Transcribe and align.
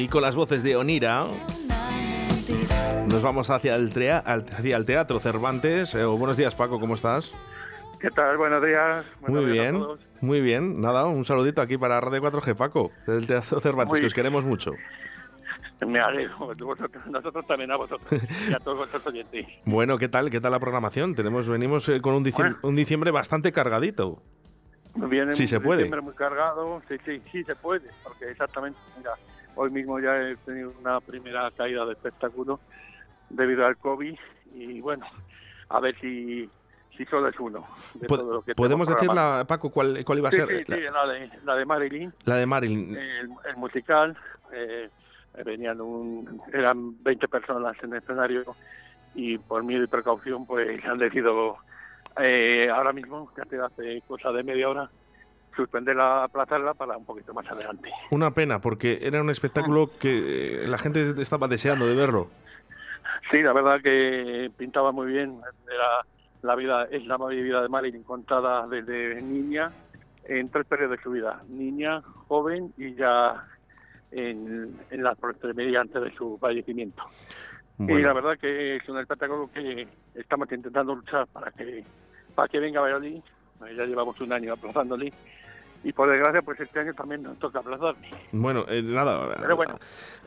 Y 0.00 0.08
con 0.08 0.22
las 0.22 0.34
voces 0.34 0.62
de 0.62 0.76
Onira 0.76 1.26
nos 3.10 3.22
vamos 3.22 3.50
hacia 3.50 3.76
el, 3.76 3.92
hacia 3.92 4.76
el 4.78 4.86
Teatro 4.86 5.20
Cervantes. 5.20 5.94
Eh, 5.94 6.06
buenos 6.06 6.38
días, 6.38 6.54
Paco, 6.54 6.80
¿cómo 6.80 6.94
estás? 6.94 7.34
¿Qué 8.00 8.08
tal? 8.08 8.38
Buenos 8.38 8.64
días. 8.64 9.04
muy 9.28 9.44
bien, 9.44 9.78
muy 10.22 10.40
bien. 10.40 10.80
Nada, 10.80 11.04
un 11.04 11.26
saludito 11.26 11.60
aquí 11.60 11.76
para 11.76 12.00
Radio 12.00 12.22
4G, 12.22 12.56
Paco, 12.56 12.90
del 13.06 13.26
Teatro 13.26 13.60
Cervantes, 13.60 14.00
que 14.00 14.06
os 14.06 14.14
queremos 14.14 14.42
mucho. 14.42 14.72
Me 15.86 16.00
alegro, 16.00 16.54
nosotros 17.10 17.46
también 17.46 17.70
a 17.70 17.76
vosotros 17.76 18.22
y 18.48 18.54
a 18.54 18.58
todos 18.58 18.78
vuestros 18.78 19.06
oyentes. 19.06 19.46
Bueno, 19.66 19.98
¿qué 19.98 20.08
tal? 20.08 20.30
¿Qué 20.30 20.40
tal 20.40 20.52
la 20.52 20.60
programación? 20.60 21.14
Tenemos, 21.14 21.46
venimos 21.46 21.86
eh, 21.90 22.00
con 22.00 22.14
un 22.14 22.22
diciembre, 22.22 22.56
un 22.62 22.74
diciembre 22.74 23.10
bastante 23.10 23.52
cargadito. 23.52 24.22
Viene 24.94 25.36
sí, 25.36 25.46
se 25.46 25.60
puede. 25.60 25.90
muy 26.00 26.14
cargado, 26.14 26.80
sí, 26.88 26.96
sí, 27.04 27.22
sí 27.30 27.44
se 27.44 27.54
puede, 27.54 27.90
porque 28.02 28.30
exactamente, 28.30 28.78
mira, 28.96 29.12
hoy 29.56 29.70
mismo 29.70 29.98
ya 30.00 30.16
he 30.16 30.36
tenido 30.36 30.72
una 30.80 31.00
primera 31.00 31.50
caída 31.52 31.84
de 31.84 31.92
espectáculo 31.92 32.60
debido 33.28 33.66
al 33.66 33.76
COVID 33.76 34.16
y 34.54 34.80
bueno, 34.80 35.06
a 35.68 35.80
ver 35.80 35.98
si, 36.00 36.48
si 36.96 37.04
solo 37.06 37.28
es 37.28 37.38
uno. 37.38 37.66
¿Podemos 38.56 38.88
decir, 38.88 39.10
Paco, 39.46 39.70
cuál, 39.70 40.04
cuál 40.04 40.18
iba 40.18 40.28
a 40.28 40.32
ser? 40.32 40.48
Sí, 40.48 40.64
sí, 40.64 40.80
la, 40.80 41.06
de, 41.06 41.30
la 41.44 41.54
de 41.54 41.64
Marilyn. 41.64 42.12
La 42.24 42.36
de 42.36 42.46
Marilyn. 42.46 42.96
El, 42.96 43.56
musical, 43.56 44.16
eh, 44.52 44.88
venían 45.44 45.80
un, 45.80 46.40
eran 46.52 47.02
20 47.02 47.28
personas 47.28 47.76
en 47.82 47.92
el 47.92 47.98
escenario 47.98 48.42
y 49.14 49.38
por 49.38 49.62
miedo 49.62 49.84
y 49.84 49.88
precaución 49.88 50.46
pues 50.46 50.84
han 50.84 50.98
decidido 50.98 51.56
eh, 52.20 52.68
ahora 52.72 52.92
mismo, 52.92 53.32
que 53.34 53.42
hace 53.42 54.02
cosa 54.06 54.32
de 54.32 54.42
media 54.42 54.68
hora, 54.68 54.90
suspenderla, 55.56 56.24
aplazarla 56.24 56.74
para 56.74 56.96
un 56.96 57.04
poquito 57.04 57.34
más 57.34 57.46
adelante. 57.50 57.90
Una 58.10 58.30
pena, 58.30 58.60
porque 58.60 58.98
era 59.02 59.20
un 59.20 59.30
espectáculo 59.30 59.90
que 59.98 60.64
la 60.66 60.78
gente 60.78 61.20
estaba 61.20 61.48
deseando 61.48 61.86
de 61.86 61.94
verlo. 61.94 62.30
Sí, 63.30 63.42
la 63.42 63.52
verdad 63.52 63.80
que 63.82 64.50
pintaba 64.56 64.92
muy 64.92 65.06
bien. 65.08 65.40
Era 65.66 66.04
la 66.42 66.54
vida, 66.56 66.84
es 66.90 67.06
la 67.06 67.16
vida 67.16 67.62
de 67.62 67.68
Marilyn 67.68 68.02
contada 68.02 68.66
desde 68.66 69.20
niña 69.22 69.70
en 70.24 70.48
tres 70.50 70.66
periodos 70.66 70.96
de 70.96 71.02
su 71.02 71.10
vida: 71.10 71.42
niña, 71.48 72.02
joven 72.28 72.72
y 72.76 72.94
ya 72.94 73.44
en, 74.10 74.76
en 74.90 75.02
la 75.02 75.16
media 75.54 75.80
antes 75.80 76.02
de 76.02 76.12
su 76.14 76.38
fallecimiento. 76.38 77.02
Y 77.78 77.98
la 78.02 78.12
verdad 78.12 78.36
que 78.38 78.76
es 78.76 78.88
un 78.88 78.98
espectáculo 78.98 79.48
que 79.54 79.88
estamos 80.14 80.52
intentando 80.52 80.94
luchar 80.94 81.26
para 81.28 81.50
que 81.50 81.84
para 82.34 82.48
que 82.48 82.60
venga 82.60 82.80
Valladolid. 82.80 83.20
Ya 83.60 83.84
llevamos 83.84 84.18
un 84.22 84.32
año 84.32 84.54
aplazándole 84.54 85.12
y 85.82 85.92
por 85.92 86.10
desgracia 86.10 86.42
pues 86.42 86.60
este 86.60 86.80
año 86.80 86.94
también 86.94 87.22
nos 87.22 87.38
toca 87.38 87.60
aplazarle. 87.60 88.08
Bueno, 88.32 88.64
eh, 88.68 88.82
nada, 88.82 89.34
Pero 89.38 89.56
bueno, 89.56 89.78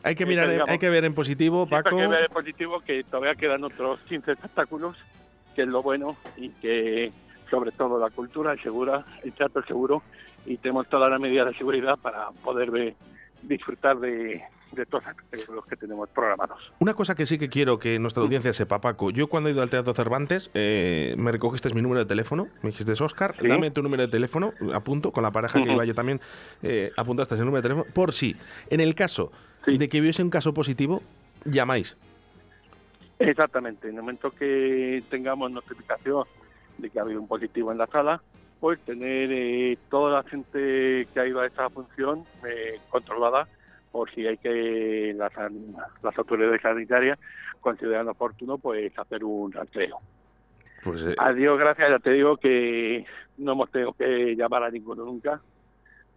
hay 0.02 0.14
que 0.14 0.26
mirar, 0.26 0.48
hay 0.68 0.78
que 0.78 0.90
ver 0.90 1.04
en 1.04 1.14
positivo, 1.14 1.66
Paco. 1.66 1.96
Hay 1.96 2.02
que 2.02 2.08
ver 2.08 2.24
en 2.24 2.32
positivo 2.32 2.80
que 2.80 3.04
todavía 3.04 3.34
quedan 3.34 3.64
otros 3.64 4.00
15 4.00 4.32
espectáculos, 4.32 4.96
que 5.54 5.62
es 5.62 5.68
lo 5.68 5.82
bueno 5.82 6.16
y 6.36 6.50
que 6.50 7.12
sobre 7.50 7.72
todo 7.72 7.98
la 7.98 8.10
cultura 8.10 8.54
es 8.54 8.62
segura, 8.62 9.04
el 9.22 9.32
teatro 9.32 9.60
es 9.60 9.66
seguro 9.66 10.02
y 10.46 10.56
tenemos 10.56 10.88
todas 10.88 11.10
las 11.10 11.20
medidas 11.20 11.46
de 11.46 11.54
seguridad 11.54 11.96
para 11.98 12.30
poder 12.42 12.70
ver, 12.70 12.94
disfrutar 13.42 13.98
de, 13.98 14.42
de 14.74 14.86
todos 14.86 15.04
los 15.48 15.66
que 15.66 15.76
tenemos 15.76 16.08
programados. 16.10 16.72
Una 16.78 16.94
cosa 16.94 17.14
que 17.14 17.26
sí 17.26 17.38
que 17.38 17.48
quiero 17.48 17.78
que 17.78 17.98
nuestra 17.98 18.22
audiencia 18.22 18.52
sepa, 18.52 18.80
Paco, 18.80 19.10
yo 19.10 19.28
cuando 19.28 19.48
he 19.48 19.52
ido 19.52 19.62
al 19.62 19.70
Teatro 19.70 19.94
Cervantes, 19.94 20.50
eh, 20.54 21.14
me 21.18 21.32
recogiste 21.32 21.72
mi 21.74 21.82
número 21.82 22.00
de 22.00 22.06
teléfono, 22.06 22.48
me 22.62 22.70
dijiste, 22.70 22.92
Oscar, 22.92 23.34
dame 23.42 23.70
tu 23.70 23.82
número 23.82 24.02
de 24.02 24.08
teléfono, 24.08 24.52
apunto, 24.72 25.12
con 25.12 25.22
la 25.22 25.30
pareja 25.30 25.62
que 25.62 25.72
iba 25.72 25.84
yo 25.84 25.94
también, 25.94 26.20
eh, 26.62 26.92
apuntaste 26.96 27.34
ese 27.34 27.44
número 27.44 27.62
de 27.62 27.68
teléfono, 27.68 27.92
por 27.92 28.12
si, 28.12 28.36
en 28.70 28.80
el 28.80 28.94
caso 28.94 29.32
de 29.66 29.88
que 29.88 30.00
hubiese 30.00 30.22
un 30.22 30.30
caso 30.30 30.52
positivo, 30.54 31.02
llamáis. 31.44 31.96
Exactamente, 33.18 33.88
en 33.88 33.96
el 33.96 34.02
momento 34.02 34.30
que 34.30 35.02
tengamos 35.08 35.50
notificación 35.50 36.24
de 36.78 36.90
que 36.90 36.98
ha 36.98 37.02
habido 37.02 37.20
un 37.20 37.28
positivo 37.28 37.72
en 37.72 37.78
la 37.78 37.86
sala, 37.86 38.20
pues 38.60 38.80
tener 38.80 39.30
eh, 39.30 39.78
toda 39.90 40.22
la 40.22 40.22
gente 40.28 41.06
que 41.12 41.20
ha 41.20 41.26
ido 41.26 41.40
a 41.40 41.46
esa 41.46 41.68
función 41.70 42.24
eh, 42.48 42.80
controlada 42.88 43.46
por 43.94 44.10
si 44.10 44.26
hay 44.26 44.36
que 44.38 45.14
las, 45.16 45.32
las 46.02 46.18
autoridades 46.18 46.60
sanitarias 46.60 47.16
consideran 47.60 48.08
oportuno 48.08 48.58
pues 48.58 48.92
hacer 48.98 49.22
un 49.22 49.52
rastreo. 49.52 50.00
Pues, 50.82 51.04
eh, 51.04 51.14
Adiós, 51.16 51.56
gracias, 51.56 51.90
ya 51.90 51.98
te 52.00 52.10
digo 52.10 52.36
que 52.36 53.06
no 53.38 53.52
hemos 53.52 53.70
tenido 53.70 53.92
que 53.92 54.34
llamar 54.34 54.64
a 54.64 54.70
ninguno 54.70 55.04
nunca, 55.04 55.40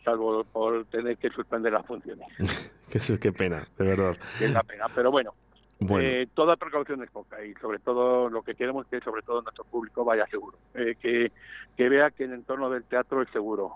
salvo 0.03 0.43
por 0.45 0.85
tener 0.85 1.17
que 1.17 1.29
suspender 1.29 1.71
las 1.71 1.85
funciones. 1.85 2.27
qué, 3.21 3.31
pena, 3.31 3.67
de 3.77 3.85
verdad. 3.85 4.17
Es 4.41 4.51
la 4.51 4.63
pena, 4.63 4.87
pero 4.95 5.11
bueno, 5.11 5.35
Eh, 5.99 6.25
toda 6.33 6.55
precaución 6.55 7.03
es 7.03 7.11
poca 7.11 7.45
y 7.45 7.53
sobre 7.61 7.77
todo 7.77 8.27
lo 8.27 8.41
que 8.41 8.55
queremos 8.55 8.85
es 8.85 8.89
que 8.89 9.05
sobre 9.05 9.21
todo 9.21 9.43
nuestro 9.43 9.65
público 9.65 10.03
vaya 10.03 10.25
seguro, 10.25 10.57
eh, 10.73 10.95
que, 10.99 11.31
que 11.77 11.89
vea 11.89 12.09
que 12.09 12.23
el 12.23 12.33
entorno 12.33 12.71
del 12.71 12.85
teatro 12.85 13.21
es 13.21 13.29
seguro, 13.29 13.75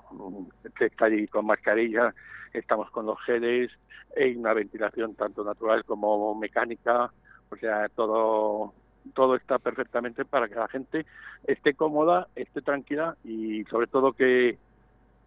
que 0.75 0.85
está 0.85 1.05
allí 1.05 1.27
con 1.27 1.45
mascarilla, 1.45 2.15
estamos 2.59 2.89
con 2.91 3.05
los 3.05 3.19
geles, 3.21 3.71
hay 4.17 4.35
una 4.35 4.53
ventilación 4.53 5.15
tanto 5.15 5.43
natural 5.43 5.83
como 5.85 6.35
mecánica, 6.35 7.11
o 7.49 7.55
sea, 7.57 7.89
todo 7.89 8.73
todo 9.15 9.35
está 9.35 9.57
perfectamente 9.57 10.25
para 10.25 10.47
que 10.47 10.55
la 10.55 10.67
gente 10.67 11.05
esté 11.47 11.73
cómoda, 11.73 12.27
esté 12.35 12.61
tranquila 12.61 13.17
y 13.23 13.63
sobre 13.65 13.87
todo 13.87 14.13
que 14.13 14.57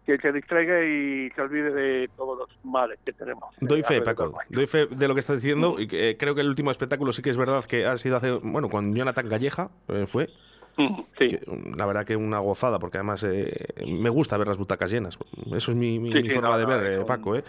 que 0.05 0.17
se 0.19 0.31
distraiga 0.31 0.83
y 0.83 1.31
se 1.31 1.41
olvide 1.41 1.73
de 1.73 2.09
todos 2.15 2.37
los 2.37 2.49
males 2.63 2.99
que 3.03 3.11
tenemos. 3.11 3.55
Doy 3.59 3.81
fe, 3.81 4.01
Paco, 4.01 4.37
doy 4.49 4.67
fe 4.67 4.85
de 4.85 5.07
lo 5.07 5.15
que 5.15 5.19
estás 5.19 5.37
diciendo 5.37 5.79
y 5.79 5.87
que, 5.87 6.09
eh, 6.09 6.17
creo 6.17 6.35
que 6.35 6.41
el 6.41 6.47
último 6.47 6.69
espectáculo 6.69 7.11
sí 7.11 7.23
que 7.23 7.31
es 7.31 7.37
verdad 7.37 7.65
que 7.65 7.87
ha 7.87 7.97
sido 7.97 8.17
hace, 8.17 8.31
bueno, 8.31 8.69
con 8.69 8.93
Jonathan 8.93 9.27
Galleja 9.27 9.71
eh, 9.87 10.05
fue, 10.07 10.29
Sí. 11.17 11.29
la 11.77 11.85
verdad 11.85 12.05
que 12.05 12.15
una 12.17 12.39
gozada, 12.39 12.77
porque 12.77 12.97
además 12.97 13.23
eh, 13.23 13.73
me 13.87 14.09
gusta 14.09 14.37
ver 14.37 14.47
las 14.47 14.57
butacas 14.57 14.91
llenas. 14.91 15.17
Eso 15.53 15.71
es 15.71 15.77
mi, 15.77 16.29
forma 16.29 16.57
de 16.57 16.65
ver, 16.65 16.85
eh, 16.85 17.05
Paco. 17.05 17.35
Eh. 17.37 17.43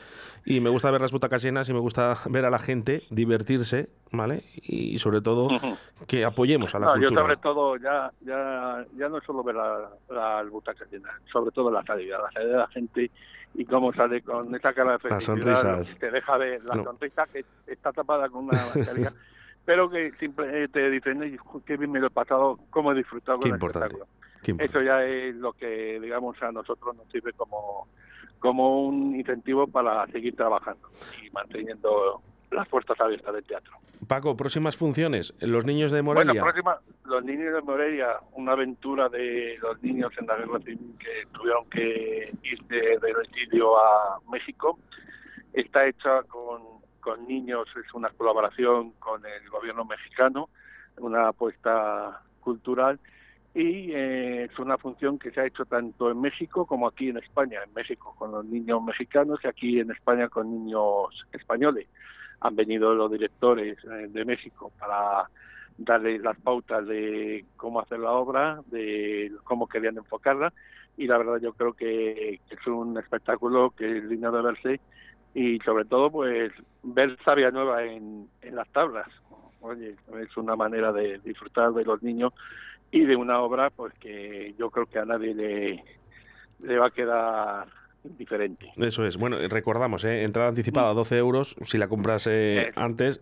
Y 0.45 0.61
me 0.61 0.71
gusta 0.71 0.91
ver 0.93 1.01
las 1.01 1.11
butacas 1.11 1.43
llenas 1.43 1.69
y 1.69 1.73
me 1.73 1.81
gusta 1.81 2.17
ver 2.31 2.45
a 2.45 2.51
la 2.51 2.61
gente 2.61 3.03
divertirse, 3.11 3.89
¿vale? 4.13 4.45
Y 4.55 4.99
sobre 4.99 5.21
todo 5.21 5.49
que 6.07 6.25
apoyemos 6.25 6.75
a 6.75 6.79
la 6.79 6.87
cultura. 6.87 7.11
Yo 7.11 7.19
sobre 7.19 7.37
todo 7.39 7.77
ya, 7.77 8.13
ya, 8.21 8.85
ya 8.97 9.09
no 9.09 9.21
solo 9.23 9.43
ver 9.43 9.57
las 9.57 10.51
butacas 10.51 10.89
llenas, 10.91 11.13
sobre 11.33 11.51
todo 11.51 11.71
la 11.71 11.83
salida, 11.83 12.19
la 12.19 12.31
salida 12.31 12.53
de 12.53 12.59
la 12.59 12.69
gente 12.69 13.11
y 13.55 13.65
cómo 13.65 13.93
sale 13.93 14.23
con 14.23 14.55
esa 14.55 14.73
cara 14.73 14.93
de 14.93 14.99
felicidad. 14.99 15.85
Te 15.99 16.11
deja 16.11 16.37
ver 16.37 16.65
la 16.65 16.85
sonrisa 16.85 17.27
que 17.33 17.45
está 17.67 17.93
tapada 17.93 18.29
con 18.29 18.45
una 18.45 18.67
mascarilla. 18.75 19.13
pero 19.67 19.91
que 19.91 20.13
siempre 20.13 20.65
eh, 20.65 20.69
te 20.69 20.89
dicen, 20.89 21.39
qué 21.67 21.77
bien 21.77 21.91
me 21.91 22.01
lo 22.01 22.07
he 22.07 22.11
pasado, 22.11 22.59
cómo 22.71 22.93
he 22.93 22.95
disfrutado 22.95 23.41
con 23.41 23.51
el 23.51 23.57
espectáculo. 23.57 24.07
Eso 24.43 24.81
ya 24.81 25.05
es 25.05 25.35
lo 25.35 25.53
que, 25.53 25.99
digamos, 26.01 26.41
a 26.41 26.53
nosotros 26.53 26.97
nos 26.97 27.09
sirve 27.11 27.33
como, 27.33 27.89
como 28.39 28.87
un 28.87 29.17
incentivo 29.17 29.67
para 29.67 30.07
seguir 30.07 30.37
trabajando 30.37 30.89
y 31.21 31.29
manteniendo 31.31 32.23
las 32.53 32.69
puertas 32.69 32.99
abiertas 33.01 33.35
del 33.35 33.45
teatro. 33.45 33.73
Paco, 34.07 34.37
próximas 34.37 34.77
funciones, 34.77 35.35
los 35.41 35.65
niños 35.65 35.91
de 35.91 36.01
Morelia. 36.03 36.33
Bueno, 36.33 36.45
próxima, 36.45 36.79
los 37.07 37.25
niños 37.25 37.53
de 37.55 37.63
Morelia, 37.63 38.21
una 38.35 38.53
aventura 38.53 39.09
de 39.09 39.59
los 39.61 39.83
niños 39.83 40.13
en 40.17 40.27
la 40.29 40.37
guerra 40.37 40.61
civil 40.61 40.95
que 41.01 41.27
tuvieron 41.33 41.69
que 41.71 42.33
ir 42.45 42.63
de, 42.69 42.99
de 43.01 43.63
a 43.63 44.31
México, 44.31 44.79
está 45.53 45.89
hecha 45.89 46.23
con 46.25 46.76
con 47.07 47.25
niños 47.29 47.69
es 47.77 47.95
una 47.95 48.09
colaboración 48.09 48.91
con 48.99 49.25
el 49.25 49.49
gobierno 49.49 49.85
mexicano, 49.85 50.49
una 50.97 51.29
apuesta 51.29 52.21
cultural 52.41 52.99
y 53.55 53.93
eh, 53.93 54.49
es 54.51 54.59
una 54.59 54.77
función 54.77 55.17
que 55.17 55.31
se 55.31 55.41
ha 55.41 55.47
hecho 55.47 55.65
tanto 55.67 56.11
en 56.11 56.21
México 56.21 56.67
como 56.67 56.89
aquí 56.89 57.11
en 57.11 57.19
España, 57.19 57.61
en 57.65 57.73
México 57.75 58.13
con 58.19 58.33
los 58.33 58.45
niños 58.45 58.83
mexicanos 58.83 59.39
y 59.45 59.47
aquí 59.47 59.79
en 59.79 59.93
España 59.93 60.29
con 60.29 60.51
niños 60.51 61.25
españoles. 61.33 61.87
Han 62.41 62.57
venido 62.57 62.93
los 62.93 63.09
directores 63.09 63.79
eh, 63.85 64.09
de 64.09 64.25
México 64.25 64.73
para 64.77 65.31
darle 65.79 66.19
las 66.19 66.37
pautas 66.41 66.89
de 66.89 67.45
cómo 67.57 67.79
hacer 67.79 68.01
la 68.01 68.11
obra, 68.11 68.63
de 68.67 69.31
cómo 69.45 69.69
querían 69.69 69.97
enfocarla 69.97 70.53
y 70.97 71.07
la 71.07 71.19
verdad 71.19 71.39
yo 71.41 71.53
creo 71.53 71.73
que, 71.73 72.41
es 72.51 72.67
un 72.67 72.99
espectáculo 72.99 73.71
que 73.77 73.99
es 73.99 74.09
digno 74.09 74.33
de 74.33 74.43
verse 74.43 74.81
y 75.37 75.59
sobre 75.59 75.85
todo 75.85 76.11
pues 76.11 76.51
ver 76.83 77.15
Sabia 77.23 77.51
Nueva 77.51 77.85
en, 77.85 78.27
en 78.41 78.57
las 78.57 78.67
tablas. 78.71 79.07
Oye, 79.61 79.95
es 80.19 80.37
una 80.39 80.57
manera 80.57 80.93
de 80.93 81.19
disfrutar 81.19 81.73
de 81.73 81.85
los 81.85 82.03
niños 82.03 82.33
y 82.91 83.05
de 83.05 83.17
una 83.17 83.41
obra 83.41 83.69
pues 83.69 83.93
que 84.01 84.55
yo 84.59 84.71
creo 84.71 84.87
que 84.87 84.99
a 84.99 85.05
nadie 85.05 85.35
le, 85.35 85.85
le 86.63 86.79
va 86.79 86.87
a 86.87 86.91
quedar 86.91 87.67
diferente. 88.03 88.73
Eso 88.77 89.05
es. 89.05 89.19
Bueno, 89.19 89.37
recordamos, 89.49 90.05
¿eh? 90.05 90.23
entrada 90.23 90.49
anticipada 90.49 90.95
12 90.95 91.15
mm. 91.15 91.19
euros 91.19 91.57
si 91.61 91.77
la 91.77 91.89
compras 91.89 92.27
eh, 92.29 92.73
antes. 92.75 93.21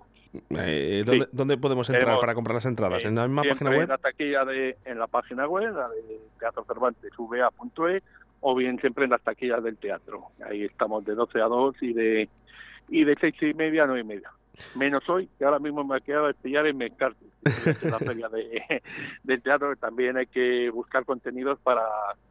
Eh, 0.50 1.04
¿dónde, 1.32 1.58
podemos 1.58 1.90
entrar 1.90 2.20
para 2.20 2.34
comprar 2.34 2.54
las 2.54 2.66
entradas? 2.66 3.04
¿En 3.04 3.16
la 3.16 3.26
misma 3.26 3.42
página 3.42 3.70
web? 3.70 3.82
En 3.82 3.88
la 3.88 3.98
taquilla 3.98 4.44
de, 4.44 4.76
en 4.84 5.00
la 5.00 5.08
página 5.08 5.48
web, 5.48 5.74
la 5.74 5.88
de 5.88 6.20
Teatro 6.38 6.64
Cervantes, 6.64 7.10
va.e 7.18 8.02
o 8.46 8.54
bien 8.54 8.78
siempre 8.78 9.04
en 9.04 9.10
las 9.10 9.22
taquillas 9.22 9.62
del 9.62 9.78
teatro. 9.78 10.26
Ahí 10.44 10.64
estamos 10.64 11.02
de 11.06 11.14
12 11.14 11.40
a 11.40 11.46
2 11.46 11.76
y 11.80 11.92
de 11.94 12.28
y 12.90 13.04
de 13.04 13.16
seis 13.18 13.34
y 13.40 13.54
media 13.54 13.84
a 13.84 13.86
nueve 13.86 14.02
y 14.02 14.04
media 14.04 14.30
menos 14.74 15.08
hoy, 15.08 15.28
que 15.38 15.44
ahora 15.44 15.58
mismo 15.58 15.84
me 15.84 15.96
ha 15.96 16.00
quedado 16.00 16.32
pillar 16.34 16.66
en 16.66 16.76
Mercarte, 16.76 17.24
la 17.82 17.98
feria 17.98 18.28
de, 18.28 18.82
del 19.22 19.42
teatro, 19.42 19.74
también 19.76 20.16
hay 20.16 20.26
que 20.26 20.70
buscar 20.70 21.04
contenidos 21.04 21.58
para 21.60 21.82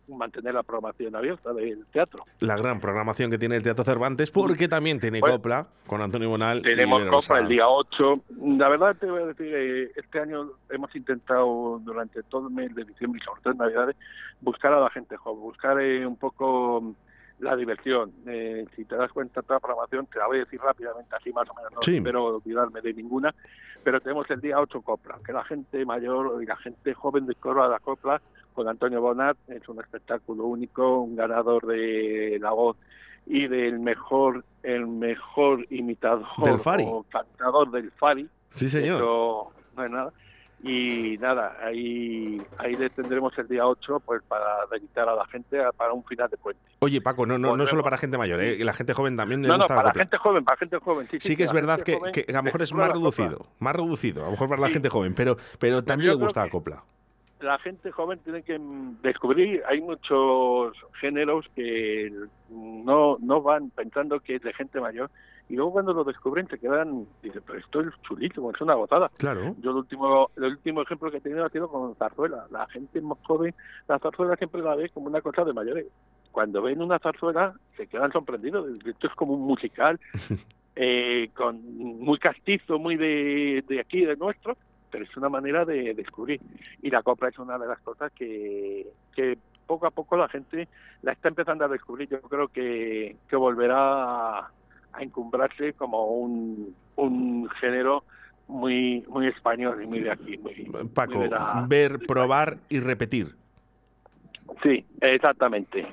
mantener 0.07 0.53
la 0.53 0.63
programación 0.63 1.15
abierta 1.15 1.53
del 1.53 1.85
teatro. 1.87 2.25
La 2.39 2.57
gran 2.57 2.79
programación 2.79 3.31
que 3.31 3.37
tiene 3.37 3.55
el 3.55 3.63
Teatro 3.63 3.83
Cervantes, 3.83 4.31
porque 4.31 4.67
también 4.67 4.99
tiene 4.99 5.21
copla 5.21 5.67
con 5.87 6.01
Antonio 6.01 6.29
Bonal. 6.29 6.61
Tenemos 6.61 7.01
copla 7.09 7.39
el 7.39 7.47
día 7.47 7.67
8. 7.67 8.21
La 8.57 8.69
verdad 8.69 8.95
te 8.99 9.05
voy 9.05 9.23
a 9.23 9.25
decir, 9.27 9.53
eh, 9.53 9.91
este 9.95 10.19
año 10.19 10.51
hemos 10.69 10.93
intentado 10.95 11.79
durante 11.83 12.23
todo 12.23 12.47
el 12.47 12.53
mes 12.53 12.75
de 12.75 12.83
diciembre 12.83 13.19
y 13.21 13.25
sobre 13.25 13.41
todo 13.41 13.53
en 13.53 13.59
Navidades 13.59 13.95
buscar 14.41 14.73
a 14.73 14.81
la 14.81 14.89
gente 14.89 15.15
joven, 15.17 15.41
buscar 15.41 15.79
eh, 15.79 16.05
un 16.05 16.17
poco 16.17 16.95
la 17.43 17.55
diversión. 17.55 18.11
Eh, 18.25 18.65
si 18.75 18.85
te 18.85 18.95
das 18.95 19.11
cuenta, 19.11 19.41
toda 19.41 19.55
la 19.55 19.59
programación, 19.59 20.07
te 20.07 20.19
la 20.19 20.27
voy 20.27 20.37
a 20.37 20.45
decir 20.45 20.59
rápidamente, 20.59 21.15
así 21.15 21.31
más 21.31 21.47
o 21.49 21.53
menos, 21.53 21.71
no 21.73 21.79
espero 21.81 22.25
olvidarme 22.35 22.81
de 22.81 22.93
ninguna, 22.93 23.33
pero 23.83 23.99
tenemos 24.01 24.29
el 24.31 24.41
día 24.41 24.59
8 24.59 24.81
Copla, 24.81 25.19
que 25.25 25.33
la 25.33 25.43
gente 25.43 25.85
mayor 25.85 26.41
y 26.41 26.45
la 26.45 26.55
gente 26.55 26.93
joven 26.93 27.25
descubra 27.25 27.67
la 27.67 27.79
Copla 27.79 28.21
con 28.53 28.67
Antonio 28.67 29.01
Bonat, 29.01 29.37
es 29.47 29.67
un 29.67 29.79
espectáculo 29.79 30.45
único, 30.45 31.01
un 31.01 31.15
ganador 31.15 31.65
de 31.65 32.37
la 32.39 32.51
voz 32.51 32.77
y 33.25 33.47
del 33.47 33.79
mejor 33.79 34.43
el 34.63 34.87
mejor 34.87 35.65
imitador 35.69 36.25
o 36.37 37.05
cantador 37.09 37.71
del 37.71 37.91
Fari. 37.91 38.29
Sí, 38.49 38.69
señor. 38.69 38.97
Eso 38.97 39.53
no 39.75 39.85
es 39.85 39.91
nada 39.91 40.13
y 40.65 41.17
nada, 41.17 41.57
ahí 41.61 42.41
ahí 42.57 42.73
le 42.75 42.89
tendremos 42.89 43.37
el 43.37 43.49
día 43.49 43.67
8 43.67 43.99
pues 43.99 44.23
para 44.23 44.65
dedicar 44.71 45.09
a 45.09 45.15
la 45.15 45.25
gente 45.25 45.59
para 45.75 45.91
un 45.91 46.05
final 46.05 46.29
de 46.29 46.37
puente. 46.37 46.61
Oye, 46.79 47.01
Paco, 47.01 47.25
no 47.25 47.37
no, 47.37 47.57
no 47.57 47.65
solo 47.65 47.83
para 47.83 47.97
gente 47.97 48.17
mayor, 48.17 48.39
¿eh? 48.39 48.63
la 48.63 48.71
gente 48.71 48.93
joven 48.93 49.17
también 49.17 49.41
No, 49.41 49.57
no, 49.57 49.67
para 49.67 49.91
gente 49.91 50.17
joven, 50.17 50.45
para 50.45 50.57
gente 50.57 50.77
joven, 50.79 51.07
sí. 51.11 51.17
Sí, 51.19 51.35
que 51.35 51.43
es 51.43 51.51
verdad 51.51 51.81
que, 51.81 51.95
a 52.29 52.31
lo 52.31 52.43
mejor 52.43 52.61
es 52.61 52.73
más 52.73 52.93
reducido, 52.93 53.45
más 53.59 53.75
reducido, 53.75 54.21
a 54.21 54.25
lo 54.25 54.31
mejor 54.31 54.47
para 54.47 54.61
la 54.61 54.69
gente 54.69 54.89
joven, 54.89 55.13
pero 55.13 55.35
pero 55.59 55.83
también 55.83 56.11
le 56.11 56.15
gusta 56.15 56.45
la 56.45 56.49
copla. 56.49 56.83
La 57.41 57.59
gente 57.59 57.91
joven 57.91 58.19
tiene 58.19 58.41
que 58.41 58.57
descubrir, 59.01 59.61
hay 59.67 59.81
muchos 59.81 60.77
géneros 61.01 61.45
que 61.53 62.09
no, 62.49 63.17
no 63.19 63.41
van 63.41 63.69
pensando 63.71 64.21
que 64.21 64.35
es 64.35 64.41
de 64.41 64.53
gente 64.53 64.79
mayor 64.79 65.11
y 65.49 65.55
luego 65.55 65.73
cuando 65.73 65.93
lo 65.93 66.03
descubren 66.03 66.47
se 66.47 66.57
quedan, 66.57 67.05
dicen, 67.21 67.41
pero 67.45 67.59
esto 67.59 67.81
es 67.81 67.89
chulísimo, 68.03 68.51
es 68.51 68.61
una 68.61 68.75
gozada. 68.75 69.11
Claro. 69.17 69.55
Yo 69.61 69.71
el 69.71 69.77
último, 69.77 70.31
el 70.37 70.43
último 70.45 70.81
ejemplo 70.81 71.11
que 71.11 71.17
he 71.17 71.21
tenido 71.21 71.45
ha 71.45 71.49
sido 71.49 71.67
con 71.67 71.95
zarzuela. 71.95 72.47
La 72.49 72.65
gente 72.67 73.01
más 73.01 73.17
joven, 73.23 73.53
la 73.87 73.99
zarzuela 73.99 74.35
siempre 74.37 74.61
la 74.61 74.75
ve 74.75 74.89
como 74.89 75.07
una 75.07 75.21
cosa 75.21 75.43
de 75.43 75.53
mayores. 75.53 75.85
Cuando 76.31 76.61
ven 76.61 76.81
una 76.81 76.97
zarzuela 76.97 77.53
se 77.75 77.87
quedan 77.87 78.11
sorprendidos. 78.11 78.67
Esto 78.85 79.07
es 79.07 79.13
como 79.15 79.33
un 79.33 79.41
musical, 79.41 79.99
eh, 80.75 81.29
con 81.35 81.61
muy 81.99 82.17
castizo, 82.19 82.79
muy 82.79 82.95
de, 82.95 83.63
de 83.67 83.79
aquí, 83.81 84.05
de 84.05 84.15
nuestro, 84.15 84.55
pero 84.89 85.03
es 85.03 85.17
una 85.17 85.29
manera 85.29 85.65
de 85.65 85.93
descubrir. 85.93 86.39
Y 86.81 86.89
la 86.89 87.03
copla 87.03 87.29
es 87.29 87.37
una 87.37 87.57
de 87.57 87.67
las 87.67 87.79
cosas 87.81 88.11
que, 88.13 88.87
que 89.13 89.37
poco 89.67 89.87
a 89.87 89.91
poco 89.91 90.15
la 90.15 90.29
gente 90.29 90.67
la 91.01 91.11
está 91.11 91.27
empezando 91.27 91.65
a 91.65 91.67
descubrir. 91.67 92.07
Yo 92.09 92.21
creo 92.21 92.47
que, 92.47 93.17
que 93.27 93.35
volverá 93.35 94.49
a 94.93 95.03
encumbrarse 95.03 95.73
como 95.73 96.05
un, 96.07 96.75
un 96.95 97.49
género 97.59 98.03
muy 98.47 99.03
muy 99.07 99.27
español 99.27 99.81
y 99.83 99.87
muy 99.87 99.99
de 100.01 100.11
aquí. 100.11 100.39
Paco, 100.93 101.23
ver, 101.67 101.99
probar 102.07 102.57
y 102.69 102.79
repetir. 102.79 103.35
Sí, 104.61 104.85
exactamente, 105.01 105.85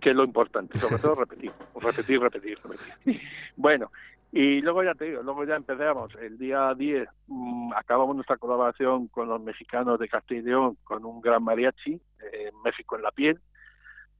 que 0.00 0.10
es 0.10 0.16
lo 0.16 0.24
importante, 0.24 0.78
sobre 0.78 0.98
todo 0.98 1.14
repetir, 1.16 1.52
repetir, 1.80 2.20
repetir, 2.20 2.58
repetir. 2.62 3.20
Bueno, 3.56 3.90
y 4.36 4.60
luego 4.62 4.82
ya 4.82 4.94
te 4.94 5.04
digo, 5.04 5.22
luego 5.22 5.44
ya 5.44 5.54
empezamos, 5.54 6.12
el 6.16 6.36
día 6.36 6.74
10 6.74 7.08
mm, 7.28 7.72
acabamos 7.74 8.16
nuestra 8.16 8.36
colaboración 8.36 9.06
con 9.06 9.28
los 9.28 9.40
mexicanos 9.40 9.98
de 9.98 10.08
Castilla 10.08 10.40
y 10.40 10.44
León 10.44 10.76
con 10.82 11.04
un 11.04 11.20
gran 11.20 11.42
mariachi, 11.42 11.92
eh, 11.92 12.50
México 12.64 12.96
en 12.96 13.02
la 13.02 13.12
piel, 13.12 13.40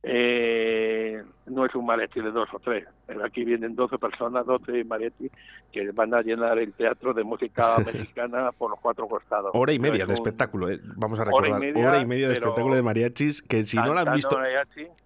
eh, 0.06 1.22
no 1.46 1.64
es 1.64 1.74
un 1.74 1.86
mariachi 1.86 2.20
de 2.20 2.30
dos 2.30 2.48
o 2.52 2.58
tres. 2.58 2.86
Aquí 3.24 3.44
vienen 3.44 3.74
12 3.74 3.98
personas, 3.98 4.44
12 4.44 4.84
mariachis 4.84 5.30
que 5.72 5.90
van 5.92 6.12
a 6.14 6.20
llenar 6.20 6.58
el 6.58 6.72
teatro 6.74 7.14
de 7.14 7.24
música 7.24 7.78
mexicana 7.86 8.52
por 8.52 8.70
los 8.70 8.80
cuatro 8.80 9.08
costados. 9.08 9.50
Hora 9.54 9.72
y 9.72 9.78
media 9.78 10.04
de 10.04 10.12
espectáculo, 10.12 10.70
eh, 10.70 10.78
vamos 10.96 11.18
a 11.20 11.24
recordar. 11.24 11.60
Hora 11.74 12.00
y 12.00 12.06
media, 12.06 12.28
de 12.28 12.34
espectáculo 12.34 12.74
de 12.74 12.82
mariachis 12.82 13.42
que 13.42 13.64
si 13.64 13.78
no 13.78 13.94
lo 13.94 14.00
han 14.00 14.14
visto... 14.14 14.38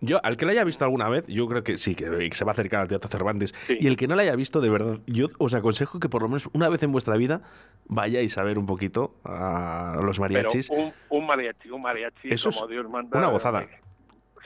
Yo, 0.00 0.19
al 0.25 0.37
que 0.37 0.47
lo 0.47 0.50
haya 0.50 0.65
visto 0.65 0.85
alguna 0.85 1.09
vez, 1.09 1.27
yo 1.29 1.47
creo 1.49 1.62
que 1.62 1.79
sí, 1.79 1.94
que 1.94 2.31
se 2.33 2.44
va 2.44 2.51
a 2.51 2.55
acercar 2.55 2.83
al 2.83 2.89
Teatro 2.89 3.09
Cervantes. 3.09 3.55
Y 3.69 3.87
el 3.87 3.97
que 3.97 4.09
no 4.09 4.17
lo 4.17 4.23
haya 4.23 4.35
visto, 4.35 4.61
de 4.61 4.71
verdad, 4.71 4.99
yo 5.06 5.29
os 5.39 5.55
aconsejo 5.55 6.01
que 6.01 6.09
por 6.09 6.23
lo 6.23 6.29
menos 6.29 6.51
una 6.53 6.69
vez 6.69 6.83
en 6.83 6.91
vuestra 6.91 7.17
vida 7.17 7.43
vayáis 7.87 8.37
a 8.37 8.43
ver 8.43 8.59
un 8.59 8.67
poquito 8.67 9.15
a 9.25 10.01
los 10.03 10.19
mariachis. 10.19 10.71
un, 10.71 11.27
mariachi, 11.27 11.71
un 11.71 11.83
mariachi, 11.83 12.29
Eso 12.31 12.51
como 12.51 12.67
Dios 12.67 12.89
manda. 12.89 13.17
Una 13.19 13.29
gozada. 13.29 13.62
Eh, 13.62 13.69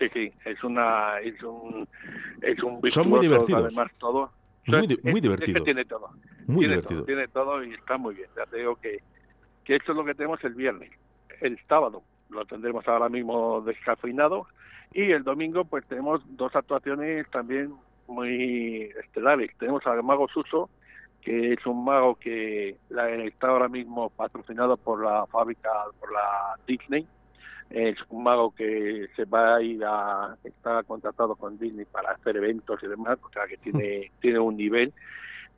Sí, 0.03 0.09
sí, 0.13 0.33
es 0.45 0.65
una 0.65 1.21
es 1.21 1.41
un 1.45 1.89
es 2.41 2.61
un 2.63 2.81
Son 2.91 3.09
muy 3.09 3.21
divertidos. 3.21 3.67
Además 3.67 3.93
todo. 3.99 4.33
Muy, 4.67 4.99
muy 5.05 5.21
divertidos. 5.21 5.65
tiene 5.65 5.85
todo. 5.85 6.09
Muy 6.47 6.61
tiene 6.61 6.75
divertidos. 6.75 6.89
Todo, 6.89 7.07
tiene 7.07 7.29
todo 7.29 7.65
y 7.65 7.75
está 7.75 7.97
muy 7.99 8.15
bien. 8.17 8.29
Ya 8.37 8.47
te 8.47 8.59
digo 8.59 8.77
que 8.77 8.99
que 9.65 9.77
esto 9.77 9.93
es 9.93 9.99
lo 9.99 10.05
que 10.05 10.15
tenemos 10.15 10.43
el 10.43 10.55
viernes. 10.55 10.91
El 11.41 11.57
sábado 11.69 12.03
lo 12.31 12.45
tendremos 12.47 12.87
ahora 12.89 13.09
mismo 13.09 13.61
descafeinado 13.61 14.49
y 14.93 15.13
el 15.13 15.23
domingo 15.23 15.65
pues 15.65 15.87
tenemos 15.87 16.21
dos 16.37 16.55
actuaciones 16.57 17.31
también 17.31 17.73
muy 18.09 18.91
estelares. 19.05 19.53
Tenemos 19.59 19.87
al 19.87 20.03
mago 20.03 20.27
Suso 20.29 20.69
que 21.21 21.53
es 21.53 21.65
un 21.65 21.85
mago 21.85 22.17
que 22.17 22.77
está 23.25 23.47
ahora 23.47 23.69
mismo 23.69 24.11
patrocinado 24.11 24.77
por 24.77 25.05
la 25.05 25.25
fábrica, 25.27 25.71
por 26.01 26.13
la 26.13 26.59
Disney, 26.67 27.07
es 27.73 27.97
un 28.11 28.23
mago 28.23 28.55
que 28.55 29.09
se 29.17 29.25
va 29.25 29.57
a 29.57 29.63
ir 29.63 29.85
a 29.85 30.37
está 30.45 30.83
contratado 30.83 31.37
con 31.37 31.59
Disney 31.59 31.87
para 31.87 32.13
hacer 32.13 32.37
eventos 32.37 32.83
y 32.83 32.87
demás 32.87 33.19
o 33.23 33.31
sea 33.31 33.47
que 33.47 33.57
tiene 33.57 34.11
tiene 34.21 34.39
un 34.39 34.57
nivel 34.57 34.93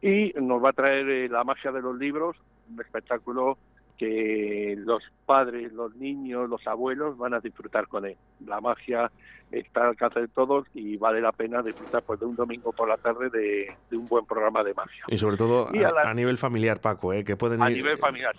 y 0.00 0.32
nos 0.40 0.62
va 0.62 0.70
a 0.70 0.75
traer 0.75 1.08
eh, 1.08 1.28
la 1.28 1.44
magia 1.44 1.72
de 1.72 1.82
los 1.82 1.99
libros 1.99 2.37
un 2.70 2.81
espectáculo 2.81 3.58
que 3.99 4.75
los 4.78 5.02
padres, 5.25 5.72
los 5.72 5.94
niños, 5.96 6.49
los 6.49 6.66
abuelos 6.66 7.16
van 7.16 7.34
a 7.34 7.40
disfrutar 7.40 7.87
con 7.87 8.05
él. 8.05 8.16
La 8.44 8.61
magia 8.61 9.11
está 9.52 9.82
al 9.82 9.88
alcance 9.90 10.20
de 10.20 10.28
todos 10.28 10.66
y 10.75 10.96
vale 10.96 11.20
la 11.20 11.32
pena 11.32 11.62
disfrutar 11.62 12.02
pues, 12.02 12.19
de 12.19 12.26
un 12.26 12.34
domingo 12.34 12.72
por 12.72 12.88
la 12.88 12.96
tarde 12.96 13.31
de, 13.31 13.96
un 13.96 14.08
buen 14.08 14.26
programa 14.26 14.64
de 14.64 14.75
magia. 14.75 15.05
Y 15.08 15.19
sobre 15.19 15.37
todo 15.37 15.69
a, 15.69 16.14
nivel 16.14 16.38
familiar, 16.38 16.80
Paco, 16.80 17.12
¿eh? 17.12 17.25
que 17.25 17.37
pueden 17.37 17.62
ir 17.71 17.85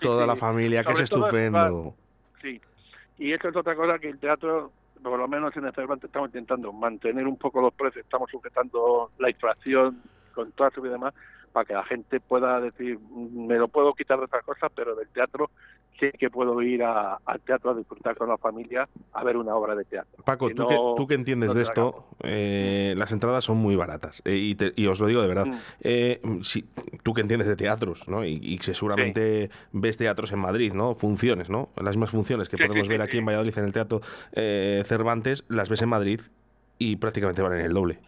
toda 0.01 0.25
la 0.25 0.35
familia, 0.35 0.83
que 0.83 0.91
es 0.93 0.99
estupendo. 1.01 1.95
sí, 2.41 2.59
y 3.17 3.33
eso 3.33 3.49
es 3.49 3.55
otra 3.55 3.75
cosa 3.75 3.99
que 3.99 4.09
el 4.09 4.19
teatro, 4.19 4.71
por 5.01 5.17
lo 5.17 5.27
menos 5.27 5.55
en 5.55 5.65
el 5.65 5.73
Cervantes, 5.73 6.09
estamos 6.09 6.29
intentando 6.29 6.73
mantener 6.73 7.25
un 7.27 7.37
poco 7.37 7.61
los 7.61 7.73
precios, 7.73 8.03
estamos 8.03 8.29
sujetando 8.29 9.11
la 9.17 9.29
inflación 9.29 10.01
con 10.33 10.51
su 10.73 10.81
vida 10.81 10.93
demás, 10.93 11.13
para 11.55 11.65
que 11.65 11.73
la 11.73 11.85
gente 11.85 12.19
pueda 12.19 12.59
decir, 12.59 12.99
me 12.99 13.55
lo 13.55 13.69
puedo 13.69 13.93
quitar 13.93 14.17
de 14.19 14.25
otras 14.25 14.43
cosas, 14.43 14.69
pero 14.75 14.93
del 14.93 15.07
teatro 15.07 15.49
sé 15.97 16.11
que 16.11 16.29
puedo 16.29 16.61
ir 16.61 16.83
al 16.83 17.39
teatro 17.45 17.71
a 17.71 17.73
disfrutar 17.73 18.17
con 18.17 18.27
la 18.27 18.37
familia 18.37 18.89
a 19.13 19.23
ver 19.23 19.37
una 19.37 19.55
obra 19.55 19.73
de 19.73 19.85
teatro. 19.85 20.21
Paco, 20.25 20.49
tú, 20.49 20.67
que, 20.67 20.75
tú 20.97 21.07
que 21.07 21.13
entiendes 21.13 21.53
de 21.53 21.61
esto, 21.61 22.09
eh, 22.23 22.93
las 22.97 23.13
entradas 23.13 23.45
son 23.45 23.55
muy 23.55 23.77
baratas 23.77 24.21
eh, 24.25 24.53
y, 24.75 24.87
os 24.87 24.99
lo 24.99 25.07
digo 25.07 25.21
de 25.21 25.29
verdad. 25.29 25.45
Mm. 25.45 25.59
Eh, 25.79 26.21
si, 26.41 26.65
tú 27.03 27.13
que 27.13 27.21
entiendes 27.21 27.47
de 27.47 27.55
teatros, 27.55 28.05
¿no? 28.09 28.25
Y, 28.25 28.57
que 28.57 28.73
seguramente 28.73 29.49
ves 29.71 29.95
teatros 29.95 30.33
en 30.33 30.39
Madrid, 30.39 30.73
¿no? 30.73 30.93
Funciones, 30.93 31.49
¿no? 31.49 31.69
Las 31.77 31.95
mismas 31.95 32.09
funciones 32.09 32.49
que 32.49 32.57
podemos 32.57 32.89
ver 32.89 33.01
aquí 33.01 33.19
en 33.19 33.25
Valladolid 33.25 33.57
en 33.57 33.63
el 33.63 33.71
Teatro 33.71 34.01
Cervantes, 34.33 35.45
las 35.47 35.69
ves 35.69 35.81
en 35.83 35.87
Madrid 35.87 36.19
y 36.77 36.97
prácticamente 36.97 37.41
valen 37.41 37.61
el 37.61 37.71
doble 37.71 37.99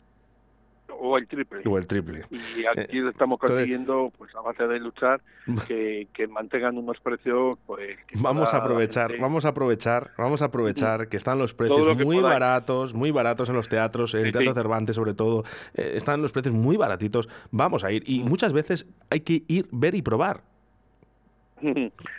o 1.00 1.18
el 1.18 1.28
triple. 1.28 1.62
O 1.66 1.78
el 1.78 1.88
triple. 1.88 2.26
Y 2.32 2.66
aquí 2.66 3.00
eh, 3.00 3.10
estamos 3.10 3.40
consiguiendo, 3.40 4.12
pues 4.18 4.34
a 4.36 4.42
base 4.42 4.68
de 4.68 4.80
luchar, 4.80 5.22
que, 5.68 6.08
que 6.14 6.28
mantengan 6.28 6.78
unos 6.78 7.00
precios, 7.00 7.58
pues... 7.66 7.98
vamos 8.16 8.54
a 8.54 8.58
aprovechar, 8.58 9.18
vamos 9.20 9.46
a 9.46 9.50
aprovechar, 9.50 10.12
vamos 10.18 10.42
a 10.42 10.46
aprovechar 10.46 11.08
que 11.08 11.18
están 11.18 11.38
los 11.38 11.54
precios 11.54 11.98
muy 11.98 12.20
baratos, 12.20 12.94
muy 12.94 13.12
baratos 13.12 13.50
en 13.50 13.56
los 13.56 13.70
teatros, 13.70 14.14
en 14.14 14.26
el 14.26 14.32
Teatro 14.32 14.54
Cervantes 14.54 14.96
sobre 14.96 15.14
todo, 15.14 15.44
eh, 15.74 15.94
están 15.96 16.22
los 16.22 16.32
precios 16.32 16.54
muy 16.54 16.78
baratitos, 16.78 17.30
vamos 17.52 17.84
a 17.84 17.92
ir. 17.92 18.04
Y 18.06 18.24
muchas 18.24 18.54
veces 18.54 18.88
hay 19.10 19.22
que 19.22 19.44
ir, 19.48 19.68
ver 19.72 19.96
y 19.96 20.02
probar. 20.02 20.44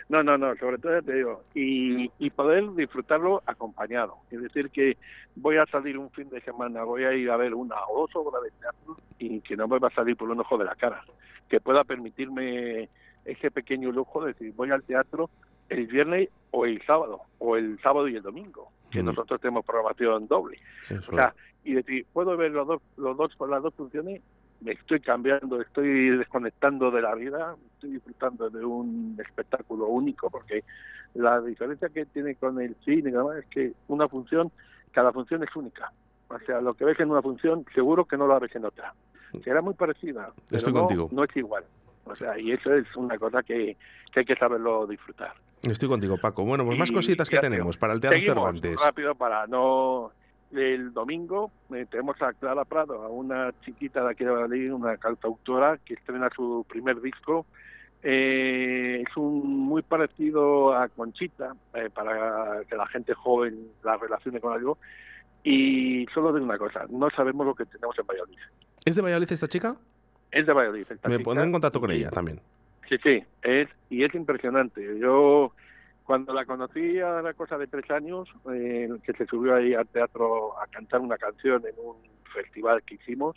No, 0.09 0.23
no, 0.23 0.37
no, 0.37 0.55
sobre 0.57 0.77
todo 0.79 1.01
te 1.01 1.13
digo, 1.13 1.43
y, 1.53 2.11
y 2.19 2.29
poder 2.29 2.73
disfrutarlo 2.73 3.41
acompañado. 3.45 4.17
Es 4.31 4.41
decir, 4.41 4.69
que 4.69 4.97
voy 5.35 5.57
a 5.57 5.65
salir 5.67 5.97
un 5.97 6.09
fin 6.11 6.29
de 6.29 6.41
semana, 6.41 6.83
voy 6.83 7.05
a 7.05 7.13
ir 7.13 7.29
a 7.29 7.37
ver 7.37 7.53
una 7.53 7.75
o 7.89 8.01
dos 8.01 8.15
obras 8.15 8.43
de 8.43 8.51
teatro 8.59 8.97
y 9.17 9.39
que 9.41 9.55
no 9.55 9.67
me 9.67 9.79
va 9.79 9.87
a 9.87 9.93
salir 9.93 10.17
por 10.17 10.29
un 10.29 10.39
ojo 10.39 10.57
de 10.57 10.65
la 10.65 10.75
cara. 10.75 11.03
Que 11.47 11.61
pueda 11.61 11.83
permitirme 11.83 12.89
ese 13.25 13.51
pequeño 13.51 13.91
lujo 13.91 14.21
de 14.21 14.33
decir, 14.33 14.53
voy 14.55 14.71
al 14.71 14.83
teatro 14.83 15.29
el 15.69 15.87
viernes 15.87 16.29
o 16.51 16.65
el 16.65 16.81
sábado, 16.85 17.21
o 17.37 17.55
el 17.55 17.79
sábado 17.81 18.07
y 18.07 18.15
el 18.15 18.23
domingo, 18.23 18.71
que 18.91 19.03
nosotros 19.03 19.39
tenemos 19.39 19.65
programación 19.65 20.27
doble. 20.27 20.59
O 21.07 21.15
sea, 21.15 21.33
y 21.63 21.73
decir, 21.73 22.05
puedo 22.11 22.35
ver 22.35 22.51
los 22.51 22.67
dos, 22.67 22.81
los 22.97 23.15
dos, 23.15 23.35
las 23.47 23.61
dos 23.61 23.73
funciones 23.75 24.21
me 24.61 24.73
estoy 24.73 24.99
cambiando, 24.99 25.61
estoy 25.61 26.17
desconectando 26.17 26.91
de 26.91 27.01
la 27.01 27.15
vida, 27.15 27.55
estoy 27.75 27.91
disfrutando 27.91 28.49
de 28.49 28.63
un 28.65 29.17
espectáculo 29.25 29.87
único, 29.87 30.29
porque 30.29 30.63
la 31.13 31.39
diferencia 31.41 31.89
que 31.89 32.05
tiene 32.05 32.35
con 32.35 32.61
el 32.61 32.75
cine 32.85 33.11
es 33.39 33.45
que 33.47 33.73
una 33.87 34.07
función, 34.07 34.51
cada 34.91 35.11
función 35.11 35.43
es 35.43 35.55
única. 35.55 35.91
O 36.27 36.37
sea, 36.45 36.61
lo 36.61 36.73
que 36.73 36.85
ves 36.85 36.99
en 36.99 37.09
una 37.09 37.21
función, 37.21 37.65
seguro 37.73 38.05
que 38.05 38.17
no 38.17 38.27
lo 38.27 38.39
ves 38.39 38.55
en 38.55 38.65
otra. 38.65 38.93
Será 39.43 39.61
muy 39.61 39.73
parecida, 39.73 40.31
pero 40.47 40.57
Estoy 40.57 40.73
no, 40.73 40.79
contigo. 40.81 41.09
no 41.11 41.23
es 41.23 41.35
igual. 41.35 41.63
O 42.05 42.15
sea, 42.15 42.37
y 42.39 42.51
eso 42.51 42.73
es 42.73 42.85
una 42.95 43.17
cosa 43.17 43.41
que, 43.43 43.77
que 44.11 44.19
hay 44.21 44.25
que 44.25 44.35
saberlo 44.35 44.85
disfrutar. 44.87 45.33
Estoy 45.61 45.87
contigo, 45.89 46.17
Paco. 46.17 46.43
Bueno, 46.43 46.65
pues 46.65 46.77
más 46.79 46.89
Y 46.89 46.93
cositas 46.93 47.29
que 47.29 47.37
tenemos 47.37 47.75
te- 47.75 47.79
para 47.79 47.93
el 47.93 47.99
Teatro 47.99 48.19
Cervantes. 48.19 48.81
rápido 48.83 49.13
para 49.15 49.45
no... 49.47 50.11
El 50.51 50.93
domingo 50.93 51.51
eh, 51.73 51.85
tenemos 51.89 52.19
a 52.21 52.33
Clara 52.33 52.65
Prado, 52.65 53.03
a 53.03 53.09
una 53.09 53.53
chiquita 53.63 54.03
de 54.03 54.11
aquí 54.11 54.23
de 54.23 54.31
Valladolid, 54.31 54.73
una 54.73 54.97
cantautora 54.97 55.77
que 55.85 55.93
estrena 55.93 56.29
su 56.35 56.65
primer 56.67 56.99
disco. 57.01 57.45
Eh, 58.01 59.03
es 59.07 59.17
un 59.17 59.45
muy 59.45 59.81
parecido 59.83 60.73
a 60.73 60.87
Conchita, 60.87 61.55
eh, 61.75 61.89
para 61.93 62.61
que 62.67 62.75
la 62.75 62.87
gente 62.87 63.13
joven 63.13 63.67
la 63.83 63.97
relacione 63.97 64.39
con 64.39 64.53
algo. 64.53 64.77
Y 65.43 66.05
solo 66.13 66.33
digo 66.33 66.45
una 66.45 66.57
cosa, 66.57 66.85
no 66.89 67.09
sabemos 67.11 67.45
lo 67.45 67.53
que 67.53 67.65
tenemos 67.65 67.97
en 67.99 68.07
Valladolid. 68.07 68.39
¿Es 68.85 68.95
de 68.95 69.01
Valladolid 69.01 69.31
esta 69.31 69.47
chica? 69.47 69.75
Es 70.31 70.47
de 70.47 70.53
Valladolid. 70.53 70.87
esta 70.89 71.09
Me 71.09 71.17
chica, 71.17 71.25
pondré 71.25 71.45
en 71.45 71.51
contacto 71.51 71.79
con 71.79 71.91
ella 71.91 72.09
también. 72.09 72.41
Sí, 72.87 72.97
sí, 73.03 73.23
es, 73.43 73.69
y 73.89 74.03
es 74.03 74.13
impresionante. 74.15 74.97
Yo, 74.99 75.53
cuando 76.09 76.33
la 76.33 76.43
conocí, 76.43 76.97
era 76.97 77.35
cosa 77.35 77.55
de 77.55 77.67
tres 77.67 77.87
años, 77.91 78.27
eh, 78.51 78.89
que 79.03 79.13
se 79.13 79.27
subió 79.27 79.53
ahí 79.53 79.75
al 79.75 79.85
teatro 79.85 80.59
a 80.59 80.65
cantar 80.65 81.01
una 81.01 81.19
canción 81.19 81.61
en 81.67 81.75
un 81.77 81.97
festival 82.33 82.81
que 82.81 82.95
hicimos, 82.95 83.35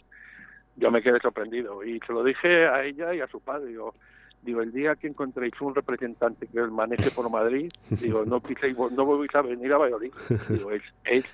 yo 0.76 0.90
me 0.90 1.02
quedé 1.02 1.20
sorprendido. 1.20 1.84
Y 1.84 2.00
se 2.06 2.14
lo 2.14 2.24
dije 2.24 2.66
a 2.66 2.82
ella 2.82 3.12
y 3.12 3.20
a 3.20 3.26
su 3.26 3.40
padre. 3.40 3.66
Digo, 3.66 4.62
el 4.62 4.72
día 4.72 4.96
que 4.96 5.06
encontréis 5.06 5.52
un 5.60 5.74
representante 5.74 6.46
que 6.46 6.62
maneje 6.62 7.10
por 7.10 7.28
Madrid, 7.28 7.68
digo, 7.90 8.24
no 8.24 8.40
piséis, 8.40 8.74
no 8.74 9.04
volvéis 9.04 9.34
a 9.34 9.42
venir 9.42 9.70
a 9.70 9.76
Valladolid. 9.76 10.14
Digo, 10.48 10.70
es, 10.70 10.82
es, 11.04 11.26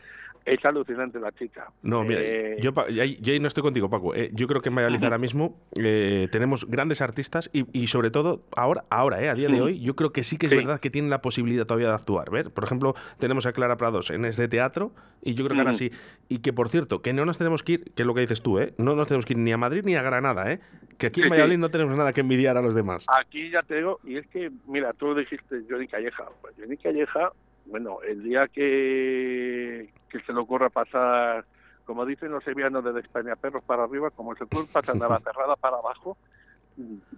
es 0.55 0.65
alucinante 0.65 1.19
la 1.21 1.33
chica. 1.33 1.71
No, 1.83 2.03
mira, 2.05 2.21
Eh, 2.23 2.57
yo, 2.61 2.73
yo 2.89 3.03
ahí- 3.03 3.19
yo 3.21 3.33
ahí 3.33 3.41
no 3.41 3.49
estoy 3.49 3.63
contigo, 3.63 3.89
Paco. 3.91 4.15
Eh, 4.15 4.31
yo 4.33 4.47
creo 4.47 4.61
que 4.61 4.69
en 4.69 4.75
Valladolid 4.75 5.03
ahora 5.05 5.19
mismo 5.19 5.61
eh, 5.77 6.29
tenemos 6.33 6.67
grandes 6.69 7.01
artistas 7.01 7.51
y, 7.53 7.65
y 7.79 7.87
sobre 7.89 8.11
todo 8.11 8.43
ahora, 8.57 8.85
ahora 8.91 9.23
eh, 9.23 9.29
a 9.29 9.35
día 9.35 9.49
de 9.49 9.61
hoy, 9.61 9.81
yo 9.81 9.95
creo 9.97 10.13
que 10.13 10.23
sí 10.25 10.37
que 10.39 10.47
es 10.47 10.51
Sí. 10.51 10.57
verdad 10.57 10.81
que 10.81 10.91
tienen 10.91 11.11
la 11.11 11.21
posibilidad 11.21 11.67
todavía 11.67 11.89
de 11.89 11.95
actuar. 11.95 12.31
¿ver? 12.31 12.51
Por 12.51 12.65
ejemplo, 12.65 12.95
tenemos 13.19 13.47
a 13.47 13.53
Clara 13.53 13.77
Prados 13.77 14.11
en 14.11 14.25
este 14.25 14.49
teatro 14.49 14.93
y 15.23 15.35
yo 15.35 15.45
creo 15.45 15.55
que 15.57 15.61
ahora 15.61 15.75
sí. 15.75 15.91
Y 16.29 16.39
que, 16.39 16.53
por 16.53 16.69
cierto, 16.69 17.03
que 17.03 17.13
no 17.13 17.25
nos 17.25 17.39
tenemos 17.39 17.63
que 17.63 17.73
ir, 17.73 17.93
que 17.95 18.03
es 18.03 18.07
lo 18.07 18.15
que 18.15 18.21
dices 18.23 18.43
tú, 18.43 18.59
¿eh? 18.59 18.75
no 18.79 18.95
nos 18.95 19.07
tenemos 19.07 19.25
que 19.27 19.33
ir 19.35 19.39
ni 19.39 19.53
a 19.53 19.57
Madrid 19.57 19.83
ni 19.85 19.95
a 19.95 20.03
Granada, 20.03 20.51
¿eh? 20.53 20.61
que 20.99 21.07
aquí 21.09 21.21
en 21.21 21.25
Sí, 21.25 21.29
sí. 21.29 21.31
Valladolid 21.31 21.59
no 21.59 21.69
tenemos 21.71 21.97
nada 21.97 22.13
que 22.13 22.21
envidiar 22.23 22.57
a 22.57 22.63
los 22.63 22.75
demás. 22.75 23.07
Aquí 23.21 23.51
ya 23.51 23.63
te 23.63 23.77
digo, 23.77 24.01
y 24.05 24.17
es 24.17 24.27
que, 24.29 24.51
mira, 24.67 24.93
tú 24.95 25.15
dijiste 25.15 25.63
Johnny 25.71 25.87
Calleja. 25.87 26.25
Pues 26.41 26.55
Johnny 26.59 26.77
Calleja, 26.77 27.31
bueno, 27.69 27.99
el 28.03 28.23
día 28.23 28.49
que, 28.49 29.91
que 30.11 30.21
se 30.21 30.33
le 30.33 30.41
ocurra 30.41 30.71
pasar, 30.71 31.45
como 31.85 32.05
dicen 32.05 32.33
los 32.33 32.45
sevillanos, 32.45 32.85
de 32.85 33.03
perros 33.41 33.63
para 33.65 33.85
arriba, 33.85 34.11
como 34.11 34.35
se 34.35 34.47
pasar 34.47 34.95
de 34.95 35.09
la 35.09 35.21
cerrada 35.25 35.57
para 35.57 35.77
abajo, 35.77 36.17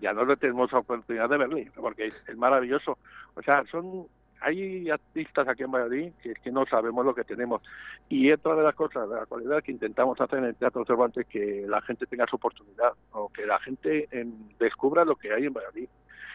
ya 0.00 0.12
no 0.12 0.24
le 0.24 0.36
tenemos 0.36 0.72
oportunidad 0.72 1.28
de 1.28 1.36
verle, 1.36 1.70
porque 1.74 2.06
es, 2.06 2.24
es 2.28 2.36
maravilloso. 2.36 2.98
O 3.34 3.42
sea, 3.42 3.64
son 3.70 4.06
hay 4.40 4.88
artistas 4.88 5.46
aquí 5.48 5.62
en 5.62 5.70
Valladolid 5.70 6.12
que 6.22 6.34
que 6.34 6.50
no 6.50 6.64
sabemos 6.66 7.04
lo 7.04 7.14
que 7.14 7.24
tenemos. 7.24 7.62
Y 8.08 8.32
otra 8.32 8.54
de 8.54 8.62
las 8.62 8.74
cosas, 8.74 9.08
de 9.08 9.16
la 9.16 9.26
cualidad 9.26 9.62
que 9.62 9.72
intentamos 9.72 10.20
hacer 10.20 10.38
en 10.38 10.46
el 10.46 10.54
Teatro 10.56 10.84
Cervantes, 10.84 11.26
que 11.26 11.66
la 11.68 11.80
gente 11.82 12.06
tenga 12.06 12.26
su 12.26 12.36
oportunidad, 12.36 12.92
o 13.12 13.28
que 13.28 13.46
la 13.46 13.58
gente 13.60 14.08
em, 14.10 14.32
descubra 14.58 15.04
lo 15.04 15.16
que 15.16 15.32
hay 15.32 15.46
en 15.46 15.52
Valladolid. 15.52 15.88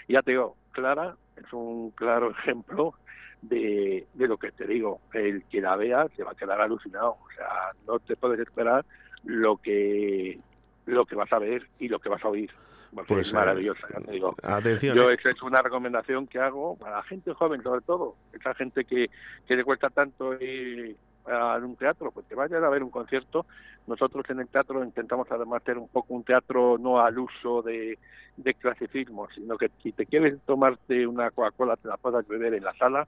Y 0.07 0.13
ya 0.13 0.21
te 0.21 0.31
digo, 0.31 0.55
Clara 0.71 1.15
es 1.35 1.51
un 1.51 1.91
claro 1.91 2.31
ejemplo 2.39 2.93
de, 3.41 4.05
de 4.13 4.27
lo 4.27 4.37
que 4.37 4.51
te 4.51 4.65
digo. 4.65 5.01
El 5.13 5.43
que 5.45 5.61
la 5.61 5.75
vea 5.75 6.07
se 6.15 6.23
va 6.23 6.31
a 6.31 6.35
quedar 6.35 6.59
alucinado. 6.61 7.11
O 7.11 7.29
sea, 7.35 7.71
no 7.87 7.99
te 7.99 8.15
puedes 8.15 8.39
esperar 8.39 8.85
lo 9.23 9.57
que 9.57 10.39
lo 10.85 11.05
que 11.05 11.15
vas 11.15 11.31
a 11.33 11.39
ver 11.39 11.67
y 11.79 11.87
lo 11.87 11.99
que 11.99 12.09
vas 12.09 12.23
a 12.23 12.29
oír. 12.29 12.51
Porque 12.93 13.15
Pues, 13.15 13.27
es 13.27 13.33
eh, 13.33 13.35
maravillosa, 13.35 13.87
ya 13.91 13.99
te 13.99 14.11
digo. 14.11 14.35
Atención. 14.41 14.95
Yo 14.95 15.09
¿eh? 15.09 15.15
esa 15.15 15.29
es 15.29 15.41
una 15.41 15.61
recomendación 15.61 16.27
que 16.27 16.39
hago 16.39 16.77
para 16.77 16.97
la 16.97 17.03
gente 17.03 17.33
joven 17.33 17.61
sobre 17.61 17.81
todo, 17.81 18.15
esa 18.33 18.53
gente 18.53 18.85
que, 18.85 19.09
que 19.47 19.55
le 19.55 19.63
cuesta 19.63 19.89
tanto 19.89 20.33
ir 20.41 20.95
a 21.27 21.57
un 21.57 21.75
teatro, 21.75 22.11
pues 22.11 22.25
que 22.27 22.35
vayan 22.35 22.63
a 22.63 22.69
ver 22.69 22.83
un 22.83 22.89
concierto. 22.91 23.45
Nosotros 23.87 24.25
en 24.29 24.39
el 24.39 24.47
teatro 24.47 24.83
intentamos 24.83 25.27
además 25.31 25.61
hacer 25.61 25.77
un 25.77 25.87
poco 25.89 26.13
un 26.13 26.23
teatro 26.23 26.77
no 26.77 26.99
al 26.99 27.17
uso 27.19 27.61
de, 27.61 27.99
de 28.37 28.53
clasicismo, 28.53 29.27
sino 29.33 29.57
que 29.57 29.69
si 29.81 29.91
te 29.91 30.05
quieres 30.05 30.39
tomarte 30.45 31.05
una 31.07 31.31
Coca-Cola 31.31 31.77
te 31.77 31.87
la 31.87 31.97
puedas 31.97 32.27
beber 32.27 32.53
en 32.53 32.63
la 32.63 32.73
sala, 32.75 33.07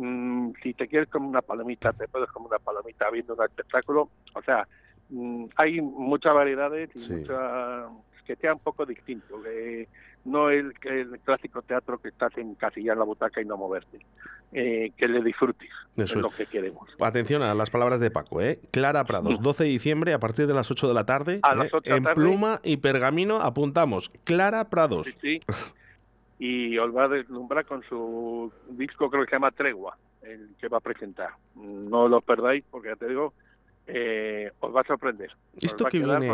Mm, 0.00 0.52
si 0.62 0.74
te 0.74 0.86
quieres 0.86 1.08
comer 1.08 1.28
una 1.28 1.42
palomita 1.42 1.92
te 1.92 2.06
puedes 2.06 2.30
comer 2.30 2.50
una 2.50 2.58
palomita 2.60 3.10
viendo 3.10 3.34
un 3.34 3.42
espectáculo, 3.42 4.10
o 4.32 4.42
sea, 4.42 4.64
mm, 5.08 5.46
hay 5.56 5.80
muchas 5.80 6.32
variedades 6.34 6.94
y 6.94 7.00
Sí. 7.00 7.12
mucha- 7.14 7.88
que 8.24 8.36
sea 8.36 8.52
un 8.52 8.60
poco 8.60 8.86
distinto, 8.86 9.42
que 9.42 9.88
no 10.28 10.50
el, 10.50 10.72
el 10.82 11.18
clásico 11.20 11.62
teatro 11.62 11.98
que 11.98 12.08
estás 12.08 12.36
en 12.38 12.54
casilla 12.54 12.92
en 12.92 12.98
la 12.98 13.04
butaca 13.04 13.40
y 13.40 13.44
no 13.44 13.56
moverte, 13.56 13.98
eh, 14.52 14.92
que 14.96 15.08
le 15.08 15.22
disfrutes, 15.22 15.68
es 15.96 16.14
lo 16.14 16.30
que 16.30 16.46
queremos. 16.46 16.88
Atención 17.00 17.42
a 17.42 17.54
las 17.54 17.70
palabras 17.70 18.00
de 18.00 18.10
Paco, 18.10 18.40
¿eh? 18.40 18.60
Clara 18.70 19.04
Prados, 19.04 19.40
Mm. 19.40 19.42
12 19.42 19.64
de 19.64 19.70
diciembre 19.70 20.12
a 20.12 20.18
partir 20.20 20.46
de 20.46 20.54
las 20.54 20.70
8 20.70 20.88
de 20.88 20.94
la 20.94 21.04
tarde. 21.06 21.40
A 21.42 21.52
¿eh? 21.52 21.56
las 21.56 21.74
8 21.74 21.80
de 21.82 21.90
la 21.90 21.96
en 21.96 22.02
tarde. 22.04 22.14
pluma 22.14 22.60
y 22.62 22.76
pergamino 22.78 23.40
apuntamos. 23.40 24.10
Clara 24.24 24.68
Prados. 24.70 25.06
Sí, 25.06 25.14
sí. 25.20 25.40
Y 26.38 26.78
os 26.78 26.94
va 26.96 27.04
a 27.04 27.08
deslumbrar 27.08 27.64
con 27.66 27.82
su 27.82 28.52
disco, 28.70 29.10
creo 29.10 29.24
que 29.24 29.30
se 29.30 29.36
llama 29.36 29.50
Tregua, 29.50 29.96
el 30.22 30.50
que 30.60 30.68
va 30.68 30.78
a 30.78 30.80
presentar. 30.80 31.30
No 31.56 32.06
lo 32.06 32.20
perdáis 32.20 32.64
porque 32.70 32.90
ya 32.90 32.96
te 32.96 33.08
digo, 33.08 33.34
eh, 33.88 34.52
os 34.60 34.74
va 34.74 34.82
a 34.82 34.84
sorprender. 34.84 35.30
Esto 35.60 35.86
que, 35.86 35.98
viene, 35.98 36.30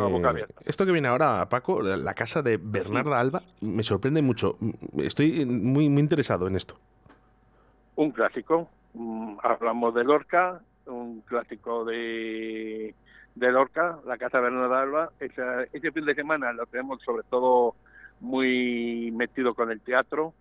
esto 0.64 0.84
que 0.84 0.92
viene 0.92 1.08
ahora, 1.08 1.48
Paco, 1.48 1.80
la 1.82 2.12
casa 2.14 2.42
de 2.42 2.58
Bernarda 2.60 3.18
Alba, 3.20 3.42
me 3.60 3.82
sorprende 3.82 4.20
mucho. 4.22 4.58
Estoy 4.98 5.46
muy, 5.46 5.88
muy 5.88 6.00
interesado 6.02 6.46
en 6.48 6.56
esto. 6.56 6.74
un 7.96 8.10
clásico. 8.10 8.68
Mm, 8.94 9.36
hablamos 9.42 9.94
de 9.94 10.04
Lorca, 10.04 10.60
un 10.86 11.20
clásico 11.22 11.84
de, 11.84 12.94
de 13.34 13.52
Lorca, 13.52 13.98
la 14.04 14.18
Casa 14.18 14.40
Bernarda 14.40 14.82
Alba. 14.82 15.10
Esa- 15.20 15.62
ese 15.72 15.92
fin 15.92 16.04
de 16.04 16.14
semana 16.14 16.52
lo 16.52 16.66
tenemos 16.66 17.00
sobre 17.02 17.22
todo 17.30 17.74
muy 18.20 19.10
metido 19.12 19.54
con 19.54 19.70
el 19.70 19.80
teatro. 19.80 20.34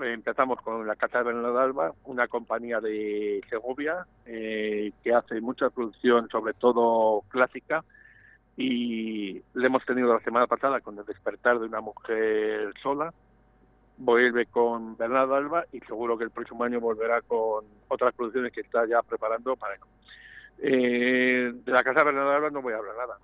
Empezamos 0.00 0.60
con 0.62 0.86
la 0.86 0.94
Casa 0.96 1.22
Bernarda 1.22 1.64
Alba, 1.64 1.92
una 2.04 2.28
compañía 2.28 2.80
de 2.80 3.40
Segovia 3.50 4.06
eh, 4.26 4.92
que 5.02 5.12
hace 5.12 5.40
mucha 5.40 5.70
producción, 5.70 6.28
sobre 6.28 6.54
todo 6.54 7.22
clásica, 7.28 7.84
y 8.56 9.42
le 9.54 9.66
hemos 9.66 9.84
tenido 9.84 10.12
la 10.14 10.20
semana 10.20 10.46
pasada 10.46 10.80
con 10.80 10.98
el 10.98 11.04
despertar 11.04 11.58
de 11.58 11.66
una 11.66 11.80
mujer 11.80 12.72
sola, 12.82 13.12
vuelve 13.96 14.46
con 14.46 14.96
Bernardo 14.96 15.34
Alba 15.34 15.64
y 15.72 15.80
seguro 15.80 16.16
que 16.16 16.24
el 16.24 16.30
próximo 16.30 16.64
año 16.64 16.80
volverá 16.80 17.20
con 17.22 17.64
otras 17.88 18.14
producciones 18.14 18.52
que 18.52 18.60
está 18.60 18.86
ya 18.86 19.02
preparando 19.02 19.56
para 19.56 19.76
eh, 20.60 21.52
de 21.52 21.72
la 21.72 21.82
casa 21.82 22.00
de 22.00 22.04
Bernardo 22.06 22.32
Alba 22.32 22.50
no 22.50 22.62
voy 22.62 22.72
a 22.72 22.78
hablar 22.78 22.96
nada 22.96 23.18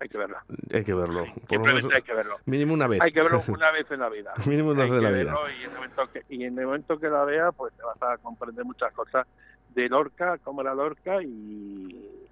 hay 0.00 0.08
que 0.08 0.18
verla 0.18 0.44
Hay 0.72 0.84
que 0.84 0.94
verlo. 0.94 1.26
Por 1.48 1.60
menos 1.60 1.84
hay 1.94 2.02
que 2.02 2.14
verlo 2.14 2.38
mínimo 2.46 2.74
una 2.74 2.86
vez. 2.86 3.00
hay 3.00 3.12
que 3.12 3.22
verlo 3.22 3.42
una 3.48 3.70
vez 3.70 3.90
en 3.90 4.00
la 4.00 4.08
vida 4.08 4.32
mínimo 4.46 4.70
una 4.70 4.84
vez 4.84 4.92
que 4.92 5.00
la 5.00 5.10
vida. 5.10 5.34
y 5.58 5.64
en, 5.64 5.70
el 5.70 5.74
momento 5.74 6.12
que, 6.12 6.22
y 6.28 6.44
en 6.44 6.58
el 6.58 6.66
momento 6.66 6.98
que 6.98 7.08
la 7.08 7.24
vea 7.24 7.52
pues 7.52 7.72
te 7.74 7.82
vas 7.82 8.02
a 8.02 8.18
comprender 8.18 8.64
muchas 8.64 8.92
cosas 8.92 9.26
de 9.74 9.88
Lorca 9.88 10.38
como 10.38 10.60
era 10.60 10.74
Lorca 10.74 11.22
y, 11.22 11.26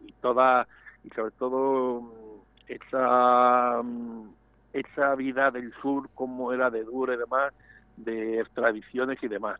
y 0.06 0.12
toda 0.20 0.66
y 1.04 1.10
sobre 1.10 1.32
todo 1.32 2.00
mm, 2.00 2.12
esa 2.68 3.82
mm, 3.82 4.30
esa 4.72 5.14
vida 5.14 5.50
del 5.50 5.72
sur 5.80 6.08
como 6.14 6.52
era 6.52 6.70
de 6.70 6.84
dura 6.84 7.14
y 7.14 7.18
demás 7.18 7.52
de 7.96 8.44
tradiciones 8.54 9.18
y 9.22 9.28
demás 9.28 9.58